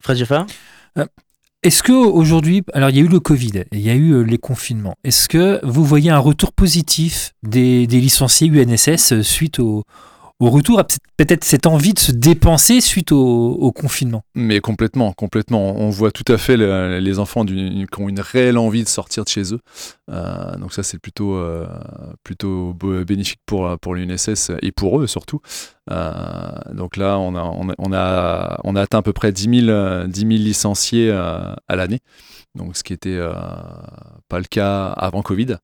Fred 0.01 0.17
Jeffard 0.17 0.47
est-ce 1.63 1.81
que 1.81 1.93
aujourd'hui, 1.93 2.63
alors 2.73 2.89
il 2.89 2.97
y 2.97 2.99
a 2.99 3.03
eu 3.03 3.07
le 3.07 3.19
Covid, 3.19 3.63
il 3.71 3.79
y 3.79 3.89
a 3.89 3.95
eu 3.95 4.23
les 4.23 4.37
confinements. 4.37 4.95
Est-ce 5.03 5.29
que 5.29 5.59
vous 5.63 5.85
voyez 5.85 6.11
un 6.11 6.19
retour 6.19 6.51
positif 6.51 7.33
des, 7.43 7.87
des 7.87 7.99
licenciés 7.99 8.47
UNSS 8.47 9.21
suite 9.21 9.59
au, 9.59 9.83
au 10.39 10.49
retour? 10.49 10.79
À 10.79 10.85
peut-être 11.17 11.43
cette 11.43 11.67
envie 11.67 11.93
de 11.93 11.99
se 11.99 12.11
dépenser 12.11 12.81
suite 12.81 13.11
au, 13.11 13.71
confinement. 13.71 14.23
Mais 14.35 14.59
complètement, 14.59 15.13
complètement. 15.13 15.75
On 15.77 15.89
voit 15.89 16.11
tout 16.11 16.29
à 16.31 16.37
fait 16.37 16.57
les, 16.57 17.19
enfants 17.19 17.45
qui 17.45 17.85
ont 17.97 18.09
une 18.09 18.19
réelle 18.19 18.57
envie 18.57 18.83
de 18.83 18.89
sortir 18.89 19.23
de 19.23 19.29
chez 19.29 19.53
eux. 19.53 19.59
Euh, 20.11 20.55
donc 20.57 20.73
ça, 20.73 20.83
c'est 20.83 20.99
plutôt, 20.99 21.35
euh, 21.35 21.65
plutôt 22.23 22.73
bénéfique 23.07 23.39
pour, 23.45 23.77
pour 23.79 23.95
l'UNSS 23.95 24.51
et 24.61 24.71
pour 24.71 24.99
eux 24.99 25.07
surtout. 25.07 25.39
Euh, 25.91 26.73
donc 26.73 26.97
là, 26.97 27.17
on 27.19 27.35
a, 27.35 27.41
on, 27.43 27.93
a, 27.93 28.59
on 28.63 28.75
a 28.75 28.81
atteint 28.81 28.99
à 28.99 29.01
peu 29.01 29.13
près 29.13 29.31
10 29.31 29.65
000, 29.65 30.07
10 30.07 30.19
000 30.19 30.29
licenciés 30.31 31.11
à 31.11 31.75
l'année 31.75 32.01
donc 32.55 32.77
ce 32.77 32.83
qui 32.83 32.93
n'était 32.93 33.17
euh, 33.17 33.33
pas 34.29 34.37
le 34.37 34.45
cas 34.45 34.87
avant 34.87 35.23
Covid. 35.23 35.57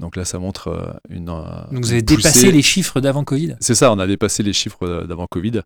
Donc 0.00 0.16
là, 0.16 0.24
ça 0.24 0.40
montre 0.40 0.68
euh, 0.68 0.92
une. 1.08 1.28
Euh, 1.28 1.42
donc 1.70 1.84
vous 1.84 1.92
avez 1.92 2.02
dépassé 2.02 2.50
les 2.50 2.62
chiffres 2.62 3.00
d'avant 3.00 3.22
Covid? 3.22 3.54
C'est 3.60 3.76
ça, 3.76 3.92
on 3.92 3.98
a 4.00 4.08
dépassé 4.08 4.42
les 4.42 4.52
chiffres 4.52 5.04
d'avant 5.06 5.26
Covid, 5.28 5.60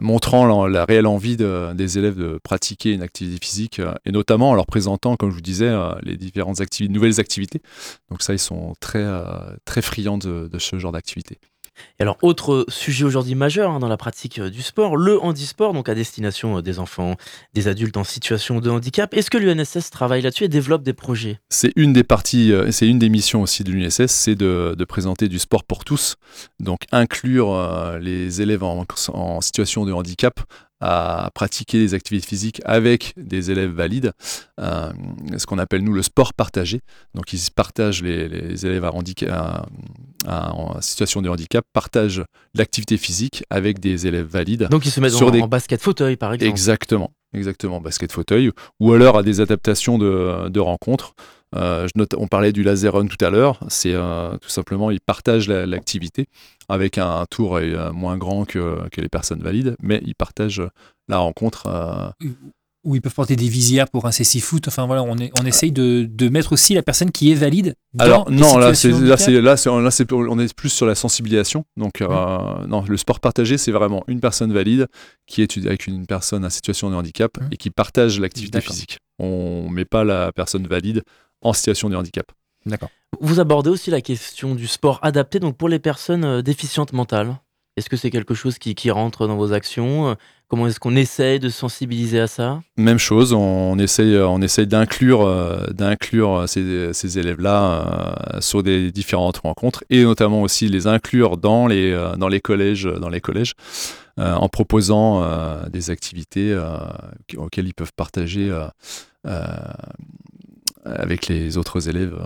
montrant 0.00 0.66
la, 0.66 0.84
réelle 0.84 1.06
envie 1.06 1.36
des 1.36 1.98
élèves 1.98 2.16
de 2.16 2.40
pratiquer 2.42 2.92
une 2.92 3.02
activité 3.02 3.38
physique 3.44 3.80
et 4.04 4.10
notamment 4.10 4.50
en 4.50 4.54
leur 4.54 4.66
présentant, 4.66 5.16
comme 5.16 5.30
je 5.30 5.36
vous 5.36 5.40
disais, 5.40 5.72
les 6.02 6.16
différentes 6.16 6.60
activités, 6.60 6.92
nouvelles 6.92 7.20
activités. 7.20 7.62
Donc 8.10 8.22
ça, 8.22 8.32
ils 8.32 8.40
sont 8.40 8.74
très, 8.80 9.06
très 9.64 9.82
friands 9.82 10.18
de, 10.18 10.48
de 10.48 10.58
ce 10.58 10.78
genre 10.78 10.92
d'activité. 10.92 11.38
Alors, 11.98 12.16
autre 12.22 12.64
sujet 12.68 13.04
aujourd'hui 13.04 13.34
majeur 13.34 13.70
hein, 13.70 13.78
dans 13.78 13.88
la 13.88 13.96
pratique 13.96 14.38
euh, 14.38 14.50
du 14.50 14.62
sport, 14.62 14.96
le 14.96 15.22
handisport, 15.22 15.74
donc 15.74 15.88
à 15.88 15.94
destination 15.94 16.58
euh, 16.58 16.62
des 16.62 16.78
enfants, 16.78 17.16
des 17.52 17.68
adultes 17.68 17.96
en 17.96 18.04
situation 18.04 18.60
de 18.60 18.70
handicap. 18.70 19.12
Est-ce 19.14 19.30
que 19.30 19.36
l'UNSS 19.36 19.90
travaille 19.90 20.22
là-dessus 20.22 20.44
et 20.44 20.48
développe 20.48 20.82
des 20.82 20.94
projets? 20.94 21.40
C'est 21.50 21.72
une 21.76 21.92
des 21.92 22.04
parties, 22.04 22.52
euh, 22.52 22.70
c'est 22.70 22.88
une 22.88 22.98
des 22.98 23.10
missions 23.10 23.42
aussi 23.42 23.64
de 23.64 23.72
l'UNSS, 23.72 24.06
c'est 24.06 24.34
de, 24.34 24.76
présenter 24.88 25.28
du 25.28 25.38
sport 25.38 25.62
pour 25.62 25.84
tous, 25.84 26.16
donc 26.58 26.80
inclure 26.90 27.54
les 28.00 28.42
élèves 28.42 28.64
en, 28.64 29.40
situation 29.40 29.84
de 29.84 29.92
handicap 29.92 30.40
à 30.80 31.30
pratiquer 31.34 31.78
des 31.78 31.94
activités 31.94 32.26
physiques 32.26 32.60
avec 32.64 33.12
des 33.16 33.50
élèves 33.50 33.70
valides, 33.70 34.12
euh, 34.60 34.92
ce 35.36 35.46
qu'on 35.46 35.58
appelle 35.58 35.82
nous 35.82 35.92
le 35.92 36.02
sport 36.02 36.32
partagé. 36.32 36.80
Donc 37.14 37.32
ils 37.32 37.40
partagent 37.54 38.02
les, 38.02 38.66
élèves 38.66 38.84
à 38.84 38.92
en 40.26 40.80
situation 40.80 41.22
de 41.22 41.28
handicap, 41.28 41.64
partagent 41.72 42.22
l'activité 42.54 42.96
physique 42.96 43.44
avec 43.50 43.78
des 43.78 44.06
élèves 44.06 44.26
valides. 44.26 44.68
Donc 44.70 44.86
ils 44.86 44.90
se 44.90 45.00
mettent 45.00 45.20
en, 45.20 45.48
basket 45.48 45.80
fauteuil 45.80 46.16
par 46.16 46.32
exemple. 46.32 46.50
Exactement, 46.50 47.12
exactement, 47.34 47.80
basket 47.80 48.12
fauteuil, 48.12 48.50
ou 48.78 48.92
alors 48.92 49.18
à 49.18 49.22
des 49.22 49.40
adaptations 49.40 49.98
de, 49.98 50.48
de 50.48 50.60
rencontres. 50.60 51.14
Euh, 51.56 51.86
je 51.86 51.92
note, 51.98 52.14
on 52.16 52.28
parlait 52.28 52.52
du 52.52 52.62
laser 52.62 52.92
run 52.92 53.06
tout 53.06 53.22
à 53.24 53.30
l'heure. 53.30 53.60
C'est 53.68 53.94
euh, 53.94 54.36
tout 54.38 54.50
simplement, 54.50 54.90
ils 54.90 55.00
partagent 55.00 55.48
l'activité 55.48 56.26
avec 56.68 56.98
un, 56.98 57.24
tour 57.28 57.56
euh, 57.56 57.92
moins 57.92 58.16
grand 58.16 58.44
que, 58.44 58.78
les 58.96 59.08
personnes 59.08 59.42
valides, 59.42 59.76
mais 59.82 60.00
ils 60.04 60.14
partagent 60.14 60.62
la 61.08 61.18
rencontre. 61.18 62.14
Où 62.82 62.94
ils 62.94 63.02
peuvent 63.02 63.12
porter 63.12 63.36
des 63.36 63.48
visières 63.48 63.90
pour 63.90 64.06
un 64.06 64.10
CC 64.10 64.40
foot. 64.40 64.66
Enfin 64.66 64.86
voilà, 64.86 65.02
on, 65.02 65.18
est, 65.18 65.30
on 65.38 65.44
essaye 65.44 65.70
de, 65.70 66.28
mettre 66.30 66.52
aussi 66.52 66.72
la 66.72 66.82
personne 66.82 67.10
qui 67.10 67.30
est 67.30 67.34
valide. 67.34 67.74
Dans 67.92 68.04
Alors 68.04 68.30
non, 68.30 68.56
là 68.56 68.74
c'est 68.74 68.90
là 68.90 69.18
c'est 69.18 69.38
là 69.38 69.56
c'est 69.90 70.10
on 70.12 70.38
est 70.38 70.54
plus 70.54 70.70
sur 70.70 70.86
la 70.86 70.94
sensibilisation. 70.94 71.66
Donc 71.76 72.00
non, 72.00 72.84
le 72.88 72.96
sport 72.96 73.20
partagé 73.20 73.58
c'est 73.58 73.72
vraiment 73.72 74.02
une 74.06 74.20
personne 74.20 74.52
valide 74.52 74.86
qui 75.26 75.42
est 75.42 75.58
avec 75.58 75.88
une 75.88 76.06
personne 76.06 76.42
en 76.42 76.48
situation 76.48 76.88
de 76.88 76.94
handicap 76.94 77.36
et 77.50 77.58
qui 77.58 77.68
partage 77.68 78.18
l'activité 78.18 78.62
physique. 78.62 78.98
On 79.18 79.68
met 79.68 79.84
pas 79.84 80.02
la 80.02 80.32
personne 80.32 80.66
valide 80.66 81.02
en 81.42 81.52
situation 81.52 81.88
de 81.88 81.96
handicap. 81.96 82.32
D'accord. 82.66 82.90
Vous 83.20 83.40
abordez 83.40 83.70
aussi 83.70 83.90
la 83.90 84.00
question 84.00 84.54
du 84.54 84.66
sport 84.66 84.98
adapté 85.02 85.40
donc 85.40 85.56
pour 85.56 85.68
les 85.68 85.78
personnes 85.78 86.24
euh, 86.24 86.42
déficientes 86.42 86.92
mentales. 86.92 87.36
Est-ce 87.76 87.88
que 87.88 87.96
c'est 87.96 88.10
quelque 88.10 88.34
chose 88.34 88.58
qui, 88.58 88.74
qui, 88.74 88.90
rentre 88.90 89.26
dans 89.26 89.36
vos 89.36 89.52
actions 89.52 90.16
Comment 90.48 90.66
est-ce 90.66 90.80
qu'on 90.80 90.96
essaye 90.96 91.38
de 91.38 91.48
sensibiliser 91.48 92.18
à 92.18 92.26
ça? 92.26 92.60
Même 92.76 92.98
chose, 92.98 93.32
on 93.32 93.78
essaye, 93.78 94.18
on 94.18 94.42
essaye 94.42 94.66
d'inclure, 94.66 95.22
euh, 95.22 95.64
d'inclure 95.68 96.48
ces, 96.48 96.92
ces 96.92 97.18
élèves-là 97.18 98.34
euh, 98.34 98.40
sur 98.40 98.64
des 98.64 98.90
différentes 98.90 99.38
rencontres 99.38 99.84
et 99.88 100.02
notamment 100.02 100.42
aussi 100.42 100.68
les 100.68 100.88
inclure 100.88 101.36
dans 101.36 101.68
les, 101.68 101.96
dans 102.18 102.28
les 102.28 102.40
collèges, 102.40 102.84
dans 102.84 103.08
les 103.08 103.20
collèges 103.20 103.54
en 104.18 104.50
proposant 104.50 105.24
des 105.70 105.88
activités 105.88 106.54
auxquelles 107.38 107.68
ils 107.68 107.74
peuvent 107.74 107.94
partager 107.96 108.52
avec 110.84 111.28
les 111.28 111.56
autres 111.56 111.88
élèves. 111.88 112.18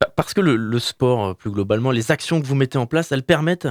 Bah, 0.00 0.12
parce 0.14 0.34
que 0.34 0.40
le, 0.40 0.78
sport, 0.78 1.26
euh, 1.26 1.34
plus 1.34 1.50
globalement, 1.50 1.90
les 1.90 2.10
actions 2.10 2.40
que 2.40 2.46
vous 2.46 2.54
mettez 2.54 2.78
en 2.78 2.86
place, 2.86 3.10
elles 3.12 3.22
permettent 3.22 3.68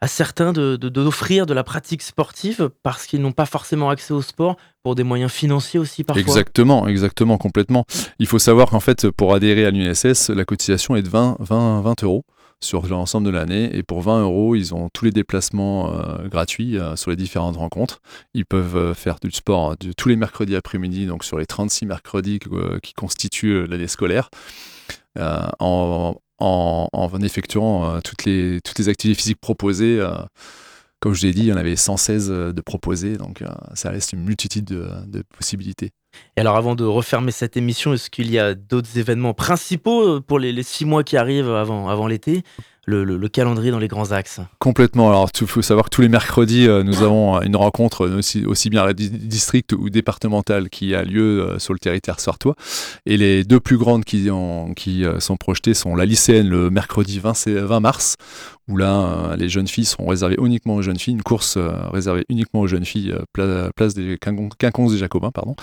à 0.00 0.06
certains 0.06 0.52
d'offrir 0.52 0.78
de, 0.78 0.88
d'offrir 0.88 1.46
de, 1.46 1.54
la 1.54 1.64
pratique 1.64 2.02
sportive 2.02 2.70
parce 2.84 3.06
qu'ils 3.06 3.20
n'ont 3.20 3.32
pas 3.32 3.46
forcément 3.46 3.90
accès 3.90 4.14
au 4.14 4.22
sport 4.22 4.56
pour 4.84 4.94
des 4.94 5.02
moyens 5.02 5.32
financiers 5.32 5.80
aussi 5.80 6.04
parfois. 6.04 6.20
Exactement, 6.20 6.86
exactement, 6.86 7.36
complètement. 7.36 7.84
Il 8.20 8.28
faut 8.28 8.38
savoir 8.38 8.70
qu'en 8.70 8.80
fait, 8.80 9.10
pour 9.10 9.34
adhérer 9.34 9.66
à 9.66 9.70
l'UNSS, 9.72 10.30
la 10.30 10.44
cotisation 10.44 10.94
est 10.94 11.02
de 11.02 11.08
20, 11.08 11.38
20, 11.40 11.80
20 11.80 12.04
euros 12.04 12.24
sur 12.60 12.86
l'ensemble 12.86 13.26
de 13.26 13.30
l'année. 13.30 13.76
Et 13.76 13.82
pour 13.82 14.02
20 14.02 14.22
euros, 14.22 14.54
ils 14.54 14.74
ont 14.74 14.88
tous 14.92 15.04
les 15.04 15.10
déplacements 15.10 15.92
euh, 15.92 16.28
gratuits 16.28 16.78
euh, 16.78 16.96
sur 16.96 17.10
les 17.10 17.16
différentes 17.16 17.56
rencontres. 17.56 18.00
Ils 18.34 18.46
peuvent 18.46 18.76
euh, 18.76 18.94
faire 18.94 19.16
du 19.22 19.30
sport 19.30 19.76
de, 19.78 19.92
tous 19.92 20.08
les 20.08 20.16
mercredis 20.16 20.56
après-midi, 20.56 21.06
donc 21.06 21.24
sur 21.24 21.38
les 21.38 21.46
36 21.46 21.86
mercredis 21.86 22.38
qui 22.82 22.92
constituent 22.94 23.66
l'année 23.66 23.88
scolaire, 23.88 24.30
en, 25.18 26.14
effectuant 27.22 28.00
toutes 28.00 28.24
les 28.24 28.60
activités 28.88 29.14
physiques 29.14 29.40
proposées. 29.40 30.00
Comme 31.00 31.14
je 31.14 31.26
l'ai 31.26 31.32
dit, 31.32 31.42
il 31.42 31.46
y 31.46 31.52
en 31.52 31.56
avait 31.56 31.76
116 31.76 32.28
de 32.28 32.60
proposés, 32.60 33.16
donc 33.16 33.42
ça 33.74 33.90
reste 33.90 34.12
une 34.12 34.24
multitude 34.24 34.64
de, 34.64 35.22
possibilités. 35.36 35.90
Et 36.36 36.40
alors 36.40 36.56
avant 36.56 36.74
de 36.74 36.84
refermer 36.84 37.30
cette 37.30 37.56
émission, 37.56 37.92
est-ce 37.92 38.10
qu'il 38.10 38.30
y 38.30 38.38
a 38.38 38.54
d'autres 38.54 38.98
événements 38.98 39.34
principaux 39.34 40.16
euh, 40.16 40.20
pour 40.20 40.38
les, 40.38 40.62
six 40.62 40.84
mois 40.84 41.04
qui 41.04 41.16
arrivent 41.16 41.50
avant 41.50 42.06
l'été? 42.06 42.42
Le, 42.88 43.28
calendrier 43.28 43.70
dans 43.70 43.78
les 43.78 43.88
grands 43.88 44.12
axes 44.12 44.40
Complètement. 44.58 45.08
Alors, 45.08 45.28
il 45.40 45.46
faut 45.46 45.62
savoir 45.62 45.86
que 45.86 45.90
tous 45.90 46.02
les 46.02 46.08
mercredis, 46.08 46.66
euh, 46.66 46.82
nous 46.82 47.02
avons 47.02 47.40
une 47.42 47.56
rencontre 47.56 48.08
aussi, 48.08 48.44
aussi 48.46 48.70
bien 48.70 48.86
district 48.92 49.72
ou 49.72 49.90
départementale 49.90 50.70
qui 50.70 50.94
a 50.94 51.02
lieu 51.02 51.42
euh, 51.42 51.58
sur 51.58 51.72
le 51.72 51.78
territoire 51.78 52.20
sartois. 52.20 52.54
Et 53.06 53.16
les 53.16 53.44
deux 53.44 53.60
plus 53.60 53.76
grandes 53.76 54.04
qui, 54.04 54.30
ont, 54.30 54.72
qui 54.74 55.04
sont 55.18 55.36
projetées 55.36 55.74
sont 55.74 55.94
la 55.94 56.06
lycéenne 56.06 56.48
le 56.48 56.70
mercredi 56.70 57.18
20, 57.18 57.48
20 57.48 57.80
mars, 57.80 58.16
où 58.68 58.76
là, 58.76 59.00
euh, 59.00 59.36
les 59.36 59.48
jeunes 59.48 59.66
filles 59.66 59.86
seront 59.86 60.06
réservées 60.06 60.36
uniquement 60.38 60.74
aux 60.74 60.82
jeunes 60.82 60.98
filles, 60.98 61.14
une 61.14 61.22
course 61.22 61.56
euh, 61.56 61.70
réservée 61.90 62.24
uniquement 62.28 62.60
aux 62.60 62.66
jeunes 62.66 62.84
filles, 62.84 63.14
euh, 63.38 63.70
place 63.74 63.94
des 63.94 64.18
quinconces 64.18 64.92
des 64.92 64.98
Jacobins, 64.98 65.30
pardon, 65.30 65.56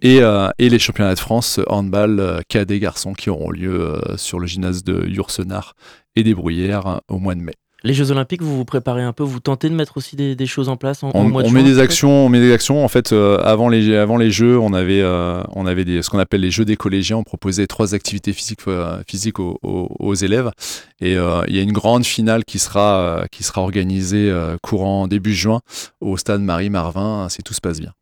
et, 0.00 0.20
et, 0.58 0.68
les 0.68 0.78
championnats 0.78 1.14
de 1.14 1.18
France 1.18 1.58
handball 1.68 2.42
cadets 2.48 2.78
garçons 2.78 3.12
qui 3.12 3.30
auront 3.30 3.50
lieu 3.50 3.98
sur 4.16 4.38
le 4.38 4.46
gymnase 4.46 4.84
de 4.84 5.06
Yourcenar 5.08 5.74
et 6.16 6.24
des 6.24 6.34
Bruyères 6.34 7.00
au 7.08 7.18
mois 7.18 7.34
de 7.34 7.40
mai. 7.40 7.52
Les 7.84 7.94
Jeux 7.94 8.10
Olympiques, 8.10 8.42
vous 8.42 8.56
vous 8.56 8.64
préparez 8.64 9.02
un 9.02 9.12
peu, 9.12 9.22
vous 9.22 9.38
tentez 9.38 9.68
de 9.68 9.74
mettre 9.74 9.96
aussi 9.96 10.16
des, 10.16 10.46
choses 10.46 10.68
en 10.68 10.76
place 10.76 11.04
en, 11.04 11.12
on, 11.14 11.28
mois 11.28 11.44
de 11.44 11.48
on 11.48 11.52
met 11.52 11.62
des 11.62 11.78
actions, 11.78 12.26
on 12.26 12.28
met 12.28 12.40
des 12.40 12.52
actions. 12.52 12.84
En 12.84 12.88
fait, 12.88 13.12
euh, 13.12 13.38
avant 13.44 13.68
les 13.68 13.94
avant 13.94 14.16
les 14.16 14.32
Jeux, 14.32 14.58
on 14.58 14.72
avait 14.72 15.02
euh, 15.02 15.40
on 15.54 15.66
avait 15.66 15.84
des, 15.84 16.02
ce 16.02 16.10
qu'on 16.10 16.18
appelle 16.18 16.40
les 16.40 16.50
Jeux 16.50 16.64
des 16.64 16.74
collégiens. 16.76 17.18
On 17.18 17.22
proposait 17.22 17.68
trois 17.68 17.94
activités 17.94 18.32
physiques 18.32 18.66
euh, 18.66 19.00
physiques 19.06 19.38
aux, 19.38 19.58
aux, 19.62 20.14
élèves. 20.14 20.50
Et 21.00 21.12
il 21.12 21.54
y 21.56 21.58
a 21.58 21.62
une 21.62 21.72
grande 21.72 22.04
finale 22.04 22.44
qui 22.44 22.58
sera 22.58 23.24
qui 23.30 23.44
sera 23.44 23.60
organisée 23.60 24.34
courant 24.62 25.06
début 25.06 25.34
juin 25.34 25.60
au 26.00 26.16
stade 26.16 26.40
Marie 26.40 26.70
Marvin 26.70 27.28
si 27.28 27.42
tout 27.42 27.54
se 27.54 27.60
passe 27.60 27.78
bien. 27.78 27.92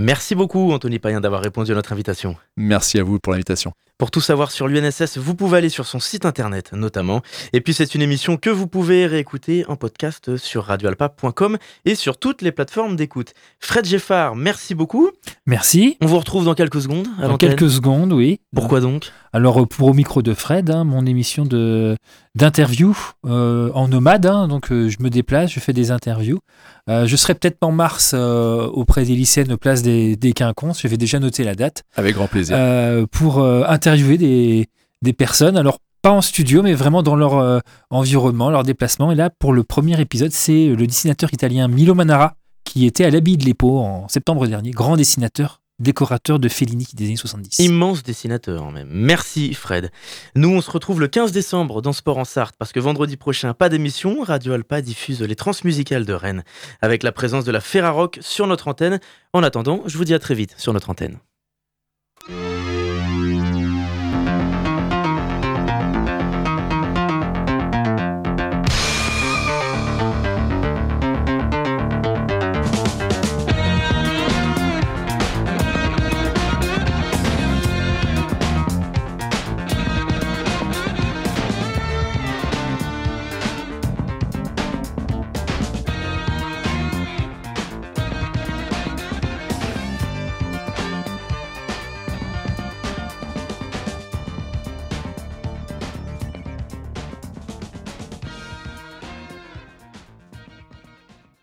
Merci 0.00 0.36
beaucoup 0.36 0.70
Anthony 0.70 1.00
Payen 1.00 1.20
d'avoir 1.20 1.42
répondu 1.42 1.72
à 1.72 1.74
notre 1.74 1.92
invitation. 1.92 2.36
Merci 2.56 3.00
à 3.00 3.02
vous 3.02 3.18
pour 3.18 3.32
l'invitation. 3.32 3.72
Pour 3.98 4.12
tout 4.12 4.20
savoir 4.20 4.52
sur 4.52 4.68
l'UNSS, 4.68 5.18
vous 5.18 5.34
pouvez 5.34 5.58
aller 5.58 5.70
sur 5.70 5.84
son 5.84 5.98
site 5.98 6.24
internet 6.24 6.72
notamment. 6.72 7.20
Et 7.52 7.60
puis 7.60 7.74
c'est 7.74 7.96
une 7.96 8.02
émission 8.02 8.36
que 8.36 8.48
vous 8.48 8.68
pouvez 8.68 9.06
réécouter 9.06 9.64
en 9.66 9.74
podcast 9.74 10.36
sur 10.36 10.66
radioalpa.com 10.66 11.58
et 11.84 11.96
sur 11.96 12.16
toutes 12.16 12.42
les 12.42 12.52
plateformes 12.52 12.94
d'écoute. 12.94 13.32
Fred 13.58 13.86
Geffard, 13.86 14.36
merci 14.36 14.76
beaucoup. 14.76 15.10
Merci. 15.46 15.96
On 16.00 16.06
vous 16.06 16.18
retrouve 16.18 16.44
dans 16.44 16.54
quelques 16.54 16.80
secondes. 16.80 17.08
dans 17.20 17.36
quelques 17.36 17.68
secondes, 17.68 18.12
oui. 18.12 18.38
Pourquoi 18.54 18.78
donc? 18.78 19.10
Alors 19.32 19.66
pour 19.68 19.88
au 19.88 19.94
micro 19.94 20.22
de 20.22 20.32
Fred, 20.32 20.70
hein, 20.70 20.84
mon 20.84 21.04
émission 21.04 21.44
de 21.44 21.96
d'interview 22.34 22.96
euh, 23.26 23.70
en 23.74 23.88
nomade, 23.88 24.26
hein, 24.26 24.48
donc 24.48 24.70
euh, 24.70 24.88
je 24.88 24.96
me 25.00 25.10
déplace, 25.10 25.50
je 25.50 25.60
fais 25.60 25.72
des 25.72 25.90
interviews. 25.90 26.38
Euh, 26.88 27.06
je 27.06 27.16
serai 27.16 27.34
peut-être 27.34 27.58
en 27.60 27.72
mars 27.72 28.14
auprès 28.14 29.04
des 29.04 29.14
lycéennes 29.14 29.56
place 29.56 29.82
des, 29.82 29.87
des 30.16 30.32
Quinconces, 30.32 30.82
je 30.82 30.88
vais 30.88 30.96
déjà 30.96 31.18
noter 31.18 31.44
la 31.44 31.54
date. 31.54 31.84
Avec 31.96 32.14
grand 32.14 32.28
plaisir. 32.28 32.56
pour 33.10 33.44
interviewer 33.44 34.18
des, 34.18 34.68
des, 35.02 35.12
personnes, 35.12 35.56
alors 35.56 35.78
pas 36.02 36.10
en 36.10 36.20
studio, 36.20 36.62
mais 36.62 36.74
vraiment 36.74 37.02
dans 37.02 37.16
leur 37.16 37.62
environnement, 37.90 38.50
leur 38.50 38.62
déplacement. 38.62 39.12
Et 39.12 39.14
là, 39.14 39.30
pour 39.30 39.52
le 39.52 39.64
premier 39.64 40.00
épisode, 40.00 40.32
c'est 40.32 40.68
le 40.68 40.86
dessinateur 40.86 41.32
italien 41.32 41.68
Milo 41.68 41.94
Manara 41.94 42.34
qui 42.68 42.84
était 42.84 43.04
à 43.04 43.10
l'habit 43.10 43.38
de 43.38 43.44
l'EPO 43.46 43.78
en 43.78 44.08
septembre 44.08 44.46
dernier, 44.46 44.72
grand 44.72 44.96
dessinateur 44.96 45.57
décorateur 45.78 46.38
de 46.38 46.48
Fellini 46.48 46.86
des 46.94 47.06
années 47.06 47.16
70. 47.16 47.58
Immense 47.60 48.02
dessinateur 48.02 48.70
même. 48.72 48.88
Merci 48.90 49.54
Fred. 49.54 49.90
Nous 50.34 50.48
on 50.48 50.60
se 50.60 50.70
retrouve 50.70 51.00
le 51.00 51.08
15 51.08 51.32
décembre 51.32 51.82
dans 51.82 51.92
Sport 51.92 52.18
en 52.18 52.24
Sarthe 52.24 52.56
parce 52.58 52.72
que 52.72 52.80
vendredi 52.80 53.16
prochain 53.16 53.54
pas 53.54 53.68
d'émission, 53.68 54.22
Radio 54.22 54.52
Alpa 54.52 54.82
diffuse 54.82 55.22
les 55.22 55.36
transmusicales 55.36 56.04
de 56.04 56.12
Rennes 56.12 56.44
avec 56.80 57.02
la 57.02 57.12
présence 57.12 57.44
de 57.44 57.52
la 57.52 57.60
Ferrarock 57.60 58.18
sur 58.20 58.46
notre 58.46 58.68
antenne. 58.68 59.00
En 59.32 59.42
attendant, 59.42 59.82
je 59.86 59.96
vous 59.96 60.04
dis 60.04 60.14
à 60.14 60.18
très 60.18 60.34
vite 60.34 60.54
sur 60.58 60.72
notre 60.72 60.90
antenne. 60.90 61.18